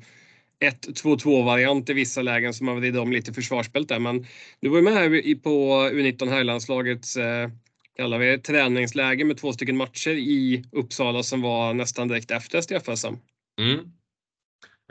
[0.60, 3.98] 1-2-2 variant i vissa lägen som man vrider om lite försvarsspelet där.
[3.98, 4.26] Men
[4.60, 5.50] du var ju med här på
[5.92, 7.50] U19 herrlandslagets eh,
[7.96, 13.14] kallar vi träningsläge med två stycken matcher i Uppsala som var nästan direkt efter STFSM.
[13.60, 13.78] Mm.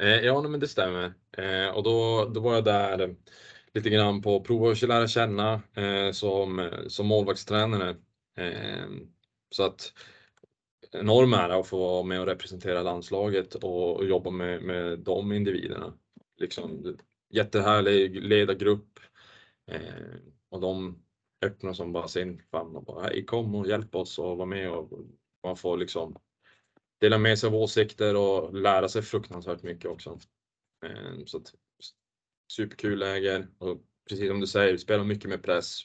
[0.01, 1.13] Eh, ja, men det stämmer.
[1.37, 3.15] Eh, och då, då var jag där
[3.73, 7.95] lite grann på prova att lära känna eh, som, som målvaktstränare.
[9.49, 9.93] Så att
[10.91, 15.31] enorm ära att få vara med och representera landslaget och, och jobba med, med de
[15.31, 15.93] individerna.
[16.37, 16.97] Liksom,
[17.29, 18.99] jättehärlig ledargrupp
[19.71, 20.15] eh,
[20.49, 21.03] och de
[21.45, 24.71] öppnar som bara sin famn och bara hej kom och hjälp oss och var med
[24.71, 24.89] och
[25.43, 26.17] man får liksom
[27.01, 30.19] dela med sig av åsikter och lära sig fruktansvärt mycket också.
[30.85, 31.53] Eh, så att,
[32.51, 35.79] superkul läger och precis som du säger, spelar mycket med press.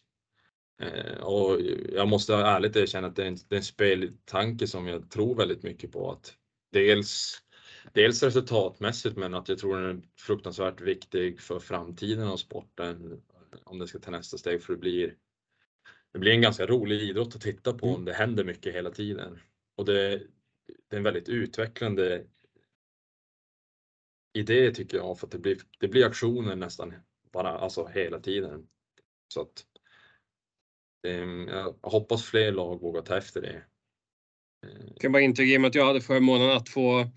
[0.82, 1.60] Eh, och
[1.92, 5.34] jag måste ärligt erkänna att det är, en, det är en speltanke som jag tror
[5.34, 6.12] väldigt mycket på.
[6.12, 6.34] Att
[6.72, 7.38] dels,
[7.92, 13.22] dels resultatmässigt men att jag tror den är fruktansvärt viktig för framtiden av sporten.
[13.64, 15.14] Om det ska ta nästa steg för det blir,
[16.12, 18.04] det blir en ganska rolig idrott att titta på om mm.
[18.04, 19.38] det händer mycket hela tiden.
[19.76, 20.22] Och det,
[20.88, 22.24] det är en väldigt utvecklande
[24.32, 26.94] idé tycker jag för att det blir, det blir aktioner nästan
[27.32, 28.66] bara alltså hela tiden.
[29.34, 29.64] Så att
[31.06, 33.62] ehm, jag hoppas fler lag vågar ta efter det.
[34.88, 37.10] Jag kan bara intyga i och med att jag hade förmånen att få,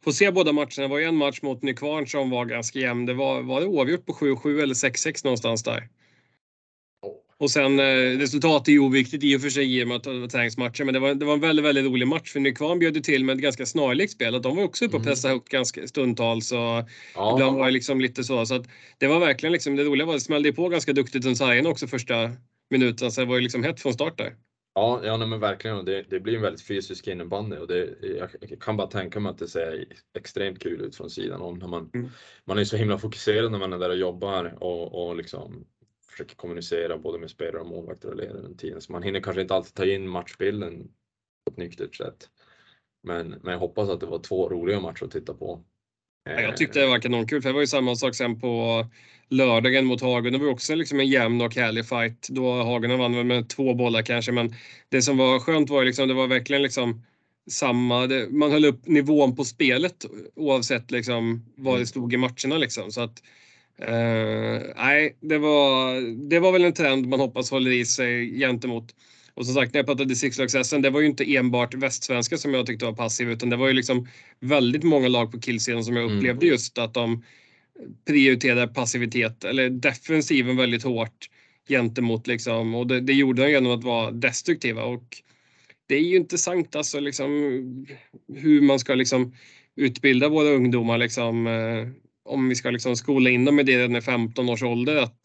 [0.00, 0.82] få se båda matcherna.
[0.82, 3.06] Det var ju en match mot Nykvarn som var ganska jämn.
[3.06, 5.88] Det var, var det oavgjort på 7-7 eller 6-6 någonstans där.
[7.40, 10.04] Och sen eh, resultatet är ju oviktigt i och för sig i och med att
[10.04, 10.84] det var träningsmatcher.
[10.84, 12.32] Men det var, det var en väldigt, väldigt rolig match.
[12.32, 14.34] För Nykvarn bjöd ju till med ett ganska snarlikt spel.
[14.34, 15.10] Att de var också uppe och mm.
[15.10, 16.52] pressade högt ganska stundtals.
[16.52, 17.34] Och ja.
[17.34, 18.46] Ibland var det liksom lite så.
[18.46, 18.66] Så att
[18.98, 21.66] det var verkligen liksom, det roliga var att det smällde på ganska duktigt runt sargen
[21.66, 22.30] också första
[22.70, 23.10] minuterna.
[23.10, 24.34] Så det var ju liksom hett från start där.
[24.74, 25.84] Ja, ja nej, men verkligen.
[25.84, 27.88] Det, det blir en väldigt fysisk innebandy och det,
[28.18, 29.84] jag kan bara tänka mig att det ser
[30.18, 31.58] extremt kul ut från sidan om.
[31.58, 32.10] När man, mm.
[32.44, 35.64] man är så himla fokuserad när man är där och jobbar och, och liksom
[36.20, 38.80] försöker kommunicera både med spelare och målvakter och ledare den tiden.
[38.80, 40.88] Så man hinner kanske inte alltid ta in matchbilden
[41.44, 42.28] på ett nyktert sätt.
[43.02, 45.64] Men, men jag hoppas att det var två roliga matcher att titta på.
[46.24, 48.86] Jag tyckte det var kanonkul för det var ju samma sak sen på
[49.28, 50.32] lördagen mot Hagen.
[50.32, 52.28] Det var också liksom en jämn och härlig fight.
[52.28, 54.54] Då Hagen vann med två bollar kanske men
[54.88, 57.02] det som var skönt var liksom, det var verkligen liksom
[57.50, 60.06] samma, det, man höll upp nivån på spelet
[60.36, 61.86] oavsett liksom vad det mm.
[61.86, 62.92] stod i matcherna liksom.
[62.92, 63.22] Så att,
[63.82, 68.94] eh, nej, det var, det var väl en trend man hoppas håller i sig gentemot
[69.34, 72.66] och som sagt, när jag pratade distriktslags det var ju inte enbart västsvenska som jag
[72.66, 74.08] tyckte var passiv utan det var ju liksom
[74.40, 76.16] väldigt många lag på killsidan som jag mm.
[76.16, 76.52] upplevde mm.
[76.52, 77.24] just att de
[78.06, 81.28] prioriterade passivitet eller defensiven väldigt hårt.
[81.68, 85.22] gentemot liksom, och det, det gjorde de genom att vara destruktiva och
[85.86, 87.86] det är ju intressant alltså liksom
[88.34, 89.34] hur man ska liksom
[89.76, 91.88] utbilda våra ungdomar liksom eh,
[92.30, 95.20] om vi ska liksom skola in dem i det redan i 15 års ålder att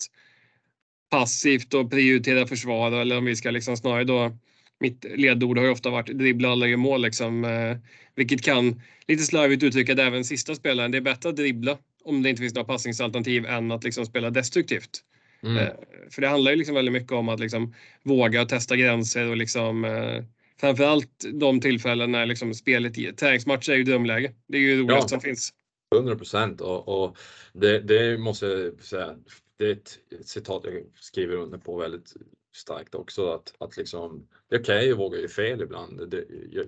[1.09, 4.37] passivt och prioritera försvar eller om vi ska liksom snarare då
[4.79, 7.77] mitt ledord har ju ofta varit dribbla alla i mål liksom, eh,
[8.15, 10.91] vilket kan lite slarvigt uttrycka det även sista spelaren.
[10.91, 14.29] Det är bättre att dribbla om det inte finns några passningsalternativ än att liksom spela
[14.29, 15.01] destruktivt.
[15.43, 15.57] Mm.
[15.57, 15.69] Eh,
[16.11, 19.37] för det handlar ju liksom väldigt mycket om att liksom våga och testa gränser och
[19.37, 20.23] liksom eh,
[20.59, 24.31] framförallt de tillfällen när liksom spelet i träningsmatcher är ju drömläge.
[24.47, 25.07] Det är ju roligast ja.
[25.07, 25.53] som finns.
[25.95, 27.17] 100 procent och, och
[27.53, 29.15] det, det, måste jag säga,
[29.57, 32.13] det är ett, citat jag skriver under på väldigt
[32.55, 36.09] starkt också att, att liksom, det är okej okay att våga göra fel ibland.
[36.09, 36.65] Det, jag,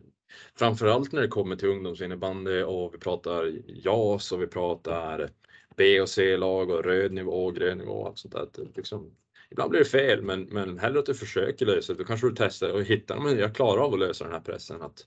[0.55, 5.29] framförallt när det kommer till ungdomsinnebandy och vi pratar JAS och vi pratar
[5.75, 8.47] B och C-lag och röd nivå och grön nivå och allt sånt där.
[8.75, 9.15] Liksom,
[9.49, 11.99] ibland blir det fel, men, men hellre att du försöker lösa det.
[11.99, 14.81] Då kanske du testar och hittar, men jag klarar av att lösa den här pressen.
[14.81, 15.05] Att,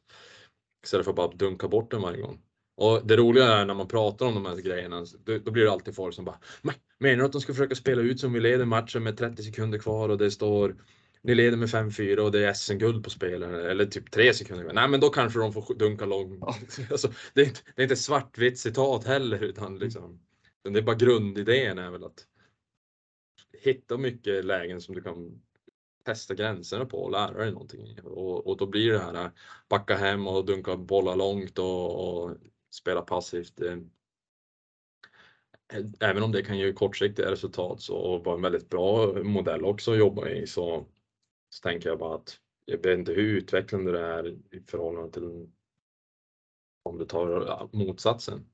[0.84, 2.42] istället för att bara dunka bort den varje gång.
[2.80, 5.06] Och det roliga är när man pratar om de här grejerna,
[5.44, 6.38] då, blir det alltid folk som bara
[6.98, 9.78] Menar du att de ska försöka spela ut som vi leder matchen med 30 sekunder
[9.78, 10.76] kvar och det står
[11.22, 14.72] ni leder med 5-4 och det är SM-guld på spel eller typ 3 sekunder.
[14.72, 16.44] Nej, men då kanske de får dunka långt.
[16.90, 20.20] Alltså, det, är inte, det är inte svartvitt citat heller utan liksom,
[20.62, 22.26] det är bara grundidén är väl att
[23.62, 25.40] hitta mycket lägen som du kan
[26.04, 28.00] testa gränserna på och lära dig någonting.
[28.04, 29.30] Och, och då blir det här
[29.68, 32.36] backa hem och dunka bollar långt och, och
[32.70, 33.60] spela passivt.
[36.00, 39.92] Även om det kan ge kortsiktiga resultat så och vara en väldigt bra modell också
[39.92, 40.86] att jobba i så,
[41.48, 45.48] så tänker jag bara att jag vet inte hur utvecklande det är i förhållande till
[46.82, 48.44] om du tar motsatsen.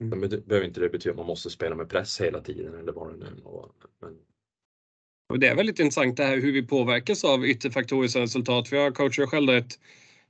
[0.00, 0.20] Mm.
[0.20, 2.92] Men det behöver inte det betyda att man måste spela med press hela tiden eller
[2.92, 3.42] vad det nu
[4.00, 4.18] men...
[5.28, 8.68] Och Det är väldigt intressant det här hur vi påverkas av yttre faktorer som resultat.
[8.68, 9.80] För jag coachar själv ett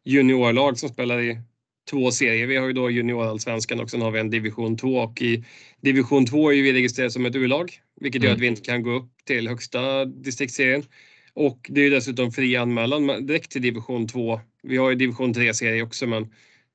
[0.05, 1.41] juniorlag som spelar i
[1.91, 2.47] två serier.
[2.47, 5.45] Vi har ju då juniorallsvenskan och sen har vi en division 2 och i
[5.81, 8.53] division 2 är vi registrerade som ett U-lag, vilket gör att vi mm.
[8.53, 10.83] inte kan gå upp till högsta distriktsserien.
[11.35, 14.41] Och det är dessutom fri anmälan direkt till division 2.
[14.63, 16.29] Vi har ju division 3-serie också, men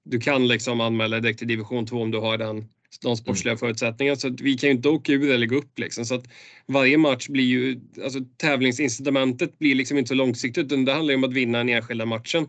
[0.03, 2.66] du kan liksom anmäla direkt till division 2 om du har den,
[3.01, 3.60] de sportsliga mm.
[3.60, 4.16] förutsättningarna.
[4.16, 6.06] Så vi kan ju inte åka ur eller gå upp liksom.
[6.06, 6.26] Så att
[6.66, 11.16] varje match blir ju, alltså tävlingsincitamentet blir liksom inte så långsiktigt utan det handlar ju
[11.18, 12.47] om att vinna den enskilda matchen.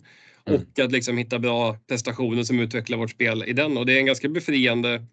[0.49, 0.61] Mm.
[0.61, 3.77] Och att liksom hitta bra prestationer som utvecklar vårt spel i den.
[3.77, 5.05] Och det är en ganska befriande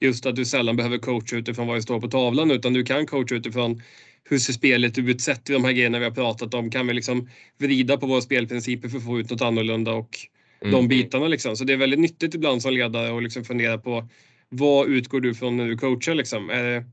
[0.00, 3.06] just att du sällan behöver coacha utifrån vad det står på tavlan utan du kan
[3.06, 3.82] coacha utifrån
[4.30, 6.70] hur ser spelet ut sett i de här grejerna vi har pratat om?
[6.70, 10.18] Kan vi liksom vrida på våra spelprinciper för att få ut något annorlunda och
[10.60, 10.72] mm.
[10.72, 11.56] de bitarna liksom.
[11.56, 14.08] Så det är väldigt nyttigt ibland som ledare att liksom fundera på
[14.48, 16.50] vad utgår du från när du coachar liksom?
[16.50, 16.84] Är det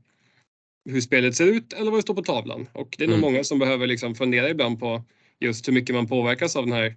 [0.90, 2.68] hur spelet ser ut eller vad det står på tavlan?
[2.72, 3.32] Och det är nog mm.
[3.32, 5.04] många som behöver liksom fundera ibland på
[5.40, 6.96] just hur mycket man påverkas av den här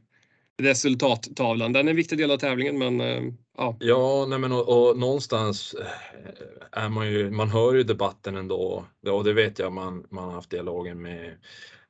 [0.60, 1.74] resultattavlan.
[1.74, 3.24] Den är en viktig del av tävlingen men eh,
[3.57, 3.78] ja.
[3.80, 8.86] Ja, nej men och, och, någonstans eh, är man ju, man hör ju debatten ändå
[9.07, 11.38] och det vet jag man, man har haft dialogen med,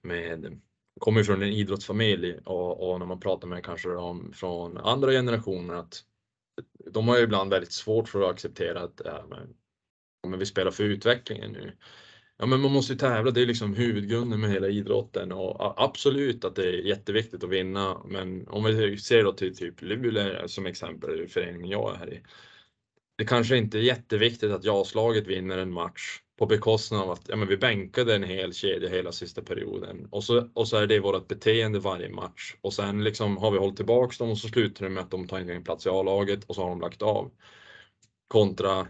[0.02, 0.60] med
[1.00, 5.74] kommer från en idrottsfamilj och, och när man pratar med kanske om från andra generationer
[5.74, 6.04] att
[6.92, 9.54] de har ju ibland väldigt svårt för att acceptera att äh, men,
[10.28, 11.72] men vi spelar för utvecklingen nu.
[12.42, 13.32] Ja, men man måste ju tävla.
[13.32, 18.02] Det är liksom huvudgrunden med hela idrotten och absolut att det är jätteviktigt att vinna.
[18.06, 22.22] Men om vi ser då till typ Luleå som exempel, föreningen jag är här i.
[23.18, 27.36] Det kanske inte är jätteviktigt att JAS-laget vinner en match på bekostnad av att ja,
[27.36, 31.00] men vi bänkade en hel kedja hela sista perioden och så, och så är det
[31.00, 34.86] vårt beteende varje match och sen liksom har vi hållit tillbaks dem och så slutar
[34.86, 37.32] det med att de tar en plats i A-laget och så har de lagt av.
[38.28, 38.88] Kontra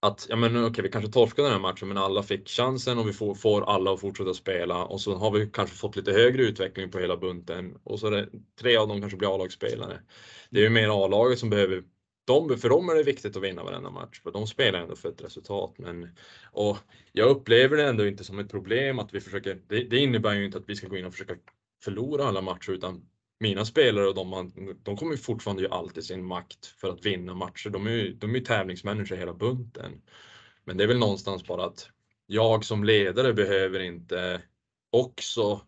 [0.00, 3.08] att ja, men okej, vi kanske torskade den här matchen, men alla fick chansen och
[3.08, 6.42] vi får, får alla att fortsätta spela och så har vi kanske fått lite högre
[6.42, 8.28] utveckling på hela bunten och så är det
[8.60, 10.00] tre av dem kanske blir A-lagsspelare.
[10.50, 11.82] Det är ju mer A-laget som behöver
[12.26, 15.08] de, för dem är det viktigt att vinna varenda match, för de spelar ändå för
[15.08, 15.74] ett resultat.
[15.78, 16.08] Men,
[16.52, 16.78] och
[17.12, 20.44] jag upplever det ändå inte som ett problem att vi försöker, det, det innebär ju
[20.44, 21.36] inte att vi ska gå in och försöka
[21.84, 23.06] förlora alla matcher, utan
[23.40, 27.34] mina spelare och de, de kommer fortfarande göra allt i sin makt för att vinna
[27.34, 27.70] matcher.
[27.70, 30.02] De är ju de är tävlingsmänniskor hela bunten.
[30.64, 31.90] Men det är väl någonstans bara att
[32.26, 34.42] jag som ledare behöver inte
[34.90, 35.60] också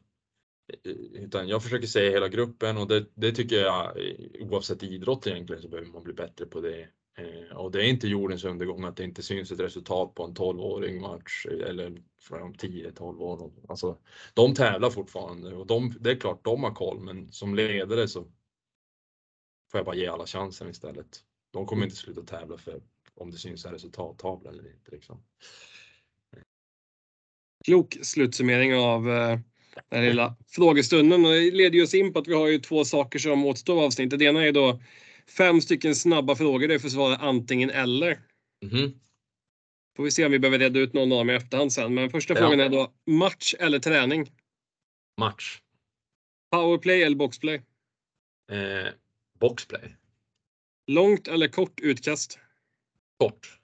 [1.14, 3.99] utan jag försöker se hela gruppen och det, det, tycker jag
[4.41, 6.89] oavsett idrott egentligen så behöver man bli bättre på det.
[7.19, 10.35] Eh, och det är inte jordens undergång att det inte syns ett resultat på en
[10.35, 13.53] 12-åring match eller från 10-12 år.
[13.69, 13.99] Alltså,
[14.35, 18.21] de tävlar fortfarande och de, det är klart de har koll men som ledare så
[19.71, 21.21] får jag bara ge alla chansen istället.
[21.51, 22.83] De kommer inte sluta tävla för
[23.15, 24.91] om det syns en resultattavla eller inte.
[24.91, 25.23] Liksom.
[27.65, 29.39] Klok slutsummering av eh,
[29.89, 31.25] den lilla frågestunden.
[31.25, 33.85] Och det leder oss in på att vi har ju två saker som återstår av
[33.85, 34.19] avsnittet.
[34.19, 34.81] Det ena är då
[35.27, 38.23] fem stycken snabba frågor där vi får svara antingen eller.
[38.64, 39.01] Mhm.
[39.97, 41.95] Får vi se om vi behöver reda ut någon av dem i efterhand sen.
[41.95, 42.41] Men första Ja.
[42.41, 44.33] frågan är då match eller träning?
[45.20, 45.61] Match.
[46.51, 47.62] Powerplay eller boxplay?
[48.53, 48.89] Eh,
[49.41, 49.97] boxplay.
[50.87, 52.39] Långt eller kort utkast?
[53.18, 53.59] Kort.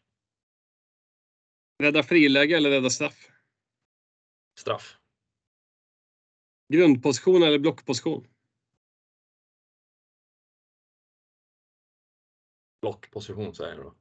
[1.83, 3.31] Rädda friläge eller rädda straff?
[4.59, 4.99] Straff.
[6.73, 8.27] Grundposition eller blockposition?
[12.89, 13.95] Blockposition säger jag då.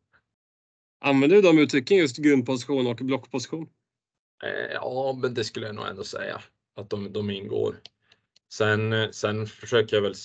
[1.00, 3.70] Använder du de uttrycken just grundposition och blockposition?
[4.44, 6.42] Eh, ja, men det skulle jag nog ändå säga
[6.76, 7.76] att de, de ingår.
[8.50, 10.16] Sen, eh, sen försöker jag väl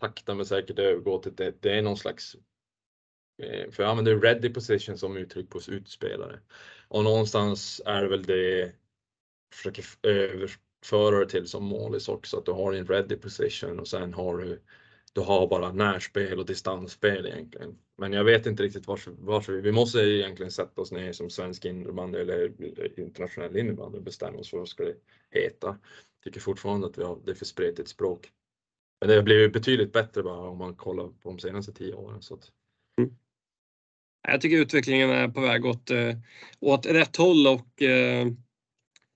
[0.00, 1.62] sakta men säkert övergå till det.
[1.62, 2.36] Det är någon slags.
[3.42, 6.40] Eh, för jag använder ready position som uttryck på utspelare
[6.88, 8.72] och någonstans är det väl det
[9.54, 12.38] försöker överföra det till som målis också.
[12.38, 14.62] Att du har en ready position och sen har du
[15.18, 17.78] du har bara närspel och distansspel egentligen.
[17.96, 21.30] Men jag vet inte riktigt varför, varför vi, vi måste egentligen sätta oss ner som
[21.30, 22.52] svensk innebandy eller
[23.00, 24.92] internationell innebandy och bestämma oss för vad det ska
[25.30, 25.78] heta.
[26.24, 28.28] Tycker fortfarande att vi har, det är för spretigt språk.
[29.00, 32.22] Men det har blivit betydligt bättre bara om man kollar på de senaste tio åren.
[32.22, 32.50] Så att,
[33.00, 33.10] mm.
[34.28, 36.16] Jag tycker utvecklingen är på väg åt, eh,
[36.60, 38.26] åt rätt håll och eh,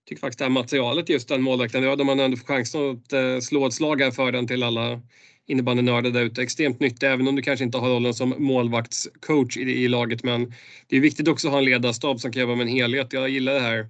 [0.06, 3.38] tycker faktiskt det här materialet just den målvakten, ja, man ändå får chansen att eh,
[3.38, 5.00] slå ett slag här för den till alla
[5.46, 6.42] innebandynördar där ute.
[6.42, 10.24] Extremt nyttig även om du kanske inte har rollen som målvaktscoach i, i laget.
[10.24, 10.54] Men
[10.86, 13.12] det är viktigt också att ha en ledarstab som kan jobba med en helhet.
[13.12, 13.88] Jag gillar det här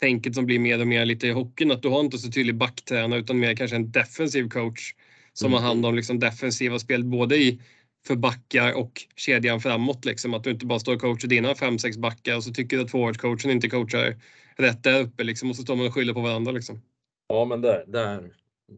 [0.00, 1.70] tänket som blir mer och mer lite i hockeyn.
[1.70, 4.94] Att du har inte så tydlig backtränare utan mer kanske en defensiv coach
[5.32, 5.62] som Mm.
[5.62, 7.60] har hand om liksom defensiva spel både i
[8.06, 10.04] för backar och kedjan framåt.
[10.04, 10.34] Liksom.
[10.34, 12.82] Att du inte bara står och coachar dina fem sex backar och så tycker du
[12.82, 14.16] att forwardcoachen inte coachar
[14.56, 15.24] rätt där uppe.
[15.24, 15.50] Liksom.
[15.50, 16.52] Och så står man och skyller på varandra.
[16.52, 16.82] Liksom.
[17.28, 18.30] ja, men där, där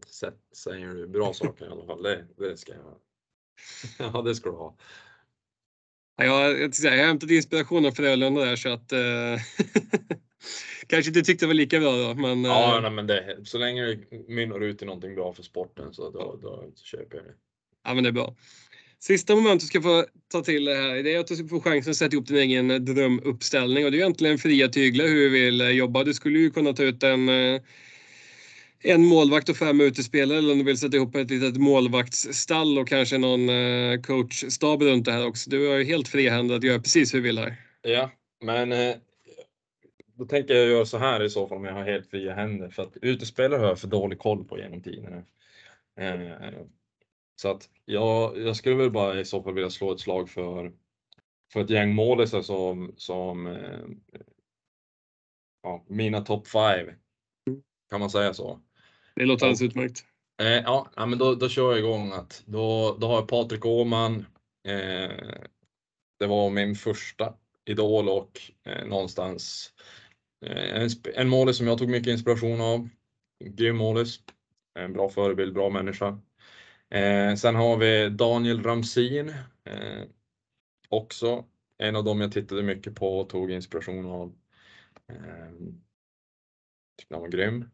[0.07, 2.03] sä- säger du bra saker i alla fall.
[2.03, 2.97] Det, det ska jag.
[4.13, 4.77] Ja, det ska du ha.
[6.17, 8.99] Ja, jag, jag, jag har hämtat inspiration av Frölunda där så att eh,
[10.87, 12.13] kanske inte tyckte det var lika bra då.
[12.13, 15.43] Men, Ja, eh, nej, men det, så länge det mynnar ut i någonting bra för
[15.43, 17.33] sporten så då, då köper jag det.
[17.83, 18.35] ja, men det är bra.
[18.99, 21.61] Sista momentet du ska få ta till det här det är att du ska få
[21.61, 23.85] chansen att sätta ihop din egen drömuppställning.
[23.85, 26.03] Och det är egentligen fria tyglar hur du vill jobba.
[26.03, 27.61] Du skulle ju kunna ta ut en, eh,
[28.83, 32.87] en målvakt och fem utespelare eller om du vill sätta ihop ett litet målvaktsstall och
[32.87, 35.49] kanske någon eh, coachstab runt det här också.
[35.49, 37.55] Du är ju helt frihändad att göra precis hur du vill här.
[37.81, 38.11] Ja,
[38.41, 38.95] men eh,
[40.15, 42.69] då tänker jag göra så här i så fall om jag har helt fria händer
[42.69, 45.23] för att utespelare har jag för dålig koll på genom tiderna.
[45.99, 46.49] Eh,
[47.35, 50.71] så att jag, jag skulle väl bara i så fall vilja slå ett slag för,
[51.53, 53.57] för ett gäng målisar som, som
[55.63, 56.95] ja, mina top five.
[57.89, 58.59] Kan man säga så?
[59.15, 60.05] Det låter alldeles utmärkt.
[60.41, 64.25] Eh, ja, men då, då kör jag igång att då, då har jag Patrik Åhman.
[64.67, 65.41] Eh,
[66.19, 67.33] det var min första
[67.65, 69.73] idol och eh, någonstans
[70.45, 72.89] eh, en, en målis som jag tog mycket inspiration av.
[73.45, 74.19] Grym målis.
[74.79, 76.19] En bra förebild, bra människa.
[76.89, 79.29] Eh, sen har vi Daniel Ramsin.
[79.63, 80.03] Eh,
[80.89, 81.45] också
[81.77, 84.35] en av dem jag tittade mycket på och tog inspiration av.
[85.09, 85.51] Eh,
[86.97, 87.65] tyckte han var grym.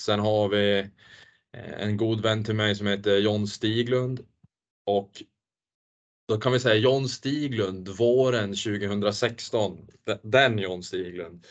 [0.00, 0.78] Sen har vi
[1.52, 4.26] eh, en god vän till mig som heter John Stiglund.
[4.86, 5.22] Och
[6.28, 9.88] då kan vi säga John Stiglund våren 2016.
[10.22, 11.46] Den John Stiglund.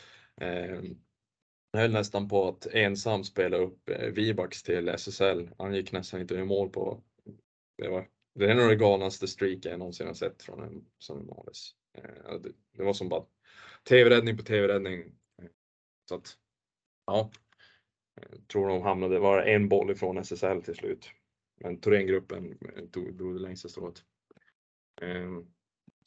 [1.74, 5.50] Han jag höll nästan på att ensam spela upp eh, Vibax till SSL.
[5.58, 7.04] Han gick nästan inte i mål på.
[7.78, 11.26] Det, var, det är nog det galnaste streak jag någonsin har sett från en som
[11.26, 11.76] målis.
[11.98, 12.40] Eh,
[12.78, 13.26] det, var som bara
[13.90, 15.16] tv-räddning på tv-räddning.
[16.10, 16.38] Så att,
[17.06, 17.32] ja.
[18.16, 21.12] Jag tror de hamnade, var en boll ifrån SSL till slut.
[21.62, 24.04] Men Thorengruppen eh, tog, drog det längsta strået.
[25.02, 25.40] Eh,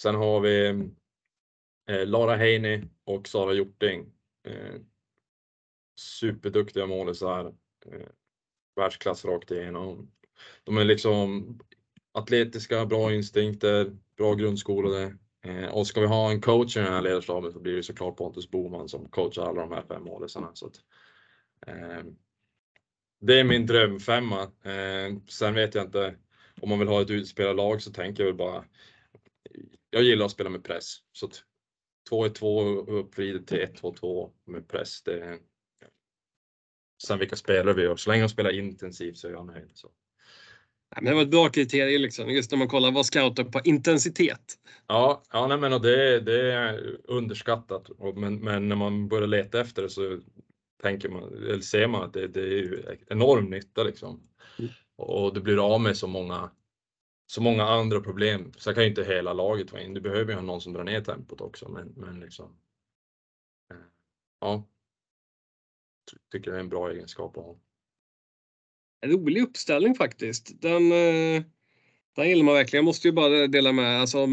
[0.03, 0.69] sen har vi
[1.89, 4.13] eh, Lara Heini och Sara Hjorting.
[4.45, 4.81] Eh,
[5.97, 7.55] superduktiga målisar.
[7.87, 8.09] Eh,
[8.77, 10.13] världsklass rakt igenom.
[10.65, 11.59] De är liksom
[12.13, 15.17] atletiska, bra instinkter, bra grundskolade.
[15.45, 18.17] Eh, och ska vi ha en coach i den här ledarstaben så blir det såklart
[18.17, 20.51] Pontus Boman som coachar alla de här fem målisarna.
[20.55, 20.81] Så att, eh,
[23.21, 24.43] det är min drömfemma.
[24.43, 26.17] Eh, sen vet jag inte
[26.61, 28.65] om man vill ha ett utspelarlag så tänker jag väl bara.
[29.91, 31.43] Jag gillar att spela med press så att
[32.11, 35.03] 2-1-2 uppvridet till 1-2-2 med press.
[35.03, 35.39] Det,
[37.07, 39.71] sen vilka spelare vi gör, så länge de spelar intensivt så är jag nöjd.
[39.75, 39.89] Så.
[40.95, 42.31] Nej, men det var ett bra kriterium liksom.
[42.31, 44.55] Just när man kollar vad scoutar på intensitet.
[44.87, 47.89] Ja, ja nej, men och det, det är underskattat.
[47.89, 50.21] Och, men, men när man börjar leta efter det så
[50.83, 54.29] tänker man, eller ser man att det, det är ju enorm nytta liksom.
[54.59, 54.71] Mm.
[54.97, 56.51] Och du blir av med så många,
[57.27, 58.53] så många andra problem.
[58.57, 59.95] Så kan ju inte hela laget vara in.
[59.95, 62.59] Du behöver ju ha någon som drar ner tempot också, men, men liksom.
[63.71, 63.77] eh,
[64.41, 64.65] Ja.
[66.33, 67.59] Tycker det är en bra egenskap att ha.
[69.01, 70.61] En rolig uppställning faktiskt.
[70.61, 71.43] Den, eh,
[72.17, 72.79] den gillar man verkligen.
[72.79, 74.01] Jag måste ju bara dela med.
[74.01, 74.27] Alltså,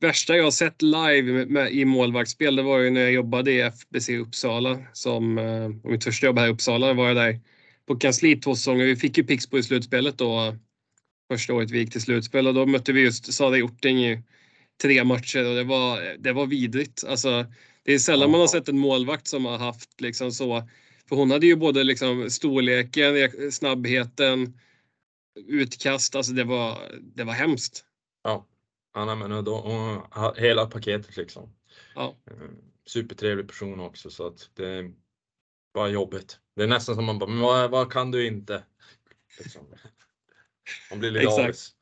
[0.00, 3.60] värsta jag sett live med, med, i målvaktsspel det var ju när jag jobbade i
[3.60, 4.78] FBC Uppsala.
[4.92, 7.40] Som, eh, mitt första jobb här i Uppsala var jag där
[7.86, 8.86] på kansliet två säsonger.
[8.86, 10.56] Vi fick ju Pixbo i slutspelet då.
[11.32, 14.22] Första året vi gick till slutspel och då mötte vi just Sara Hjorting i
[14.82, 17.04] tre matcher och det var, det var vidrigt.
[17.08, 17.46] Alltså,
[17.84, 20.68] det är sällan man har sett en målvakt som har haft liksom så
[21.08, 23.14] för hon hade ju både liksom storleken,
[23.52, 24.58] snabbheten,
[25.48, 26.16] utkast.
[26.16, 26.78] Alltså det var,
[27.14, 27.84] det var hemskt.
[28.24, 28.46] Ja,
[28.92, 31.48] Anna men då, hela paketet liksom.
[31.94, 32.16] Ja.
[32.86, 34.90] Supertrevlig person också så att det
[35.72, 36.38] var jobbigt.
[36.56, 38.62] Det är nästan som man bara, men vad, vad kan du inte?
[39.38, 39.62] Liksom.
[40.90, 41.74] Man blir lite avis.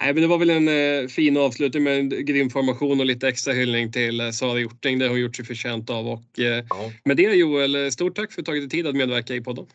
[0.00, 3.28] Nej, men det var väl en eh, fin avslutning med en grym formation och lite
[3.28, 4.98] extra hyllning till eh, Sara Hjorting.
[4.98, 6.08] Det har hon gjort sig förtjänt av.
[6.08, 8.96] Och, eh, Ja, med det Joel, stort tack för att du tagit dig tid att
[8.96, 9.66] medverka i podden.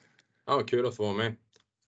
[0.45, 1.35] ja kul att få vara med.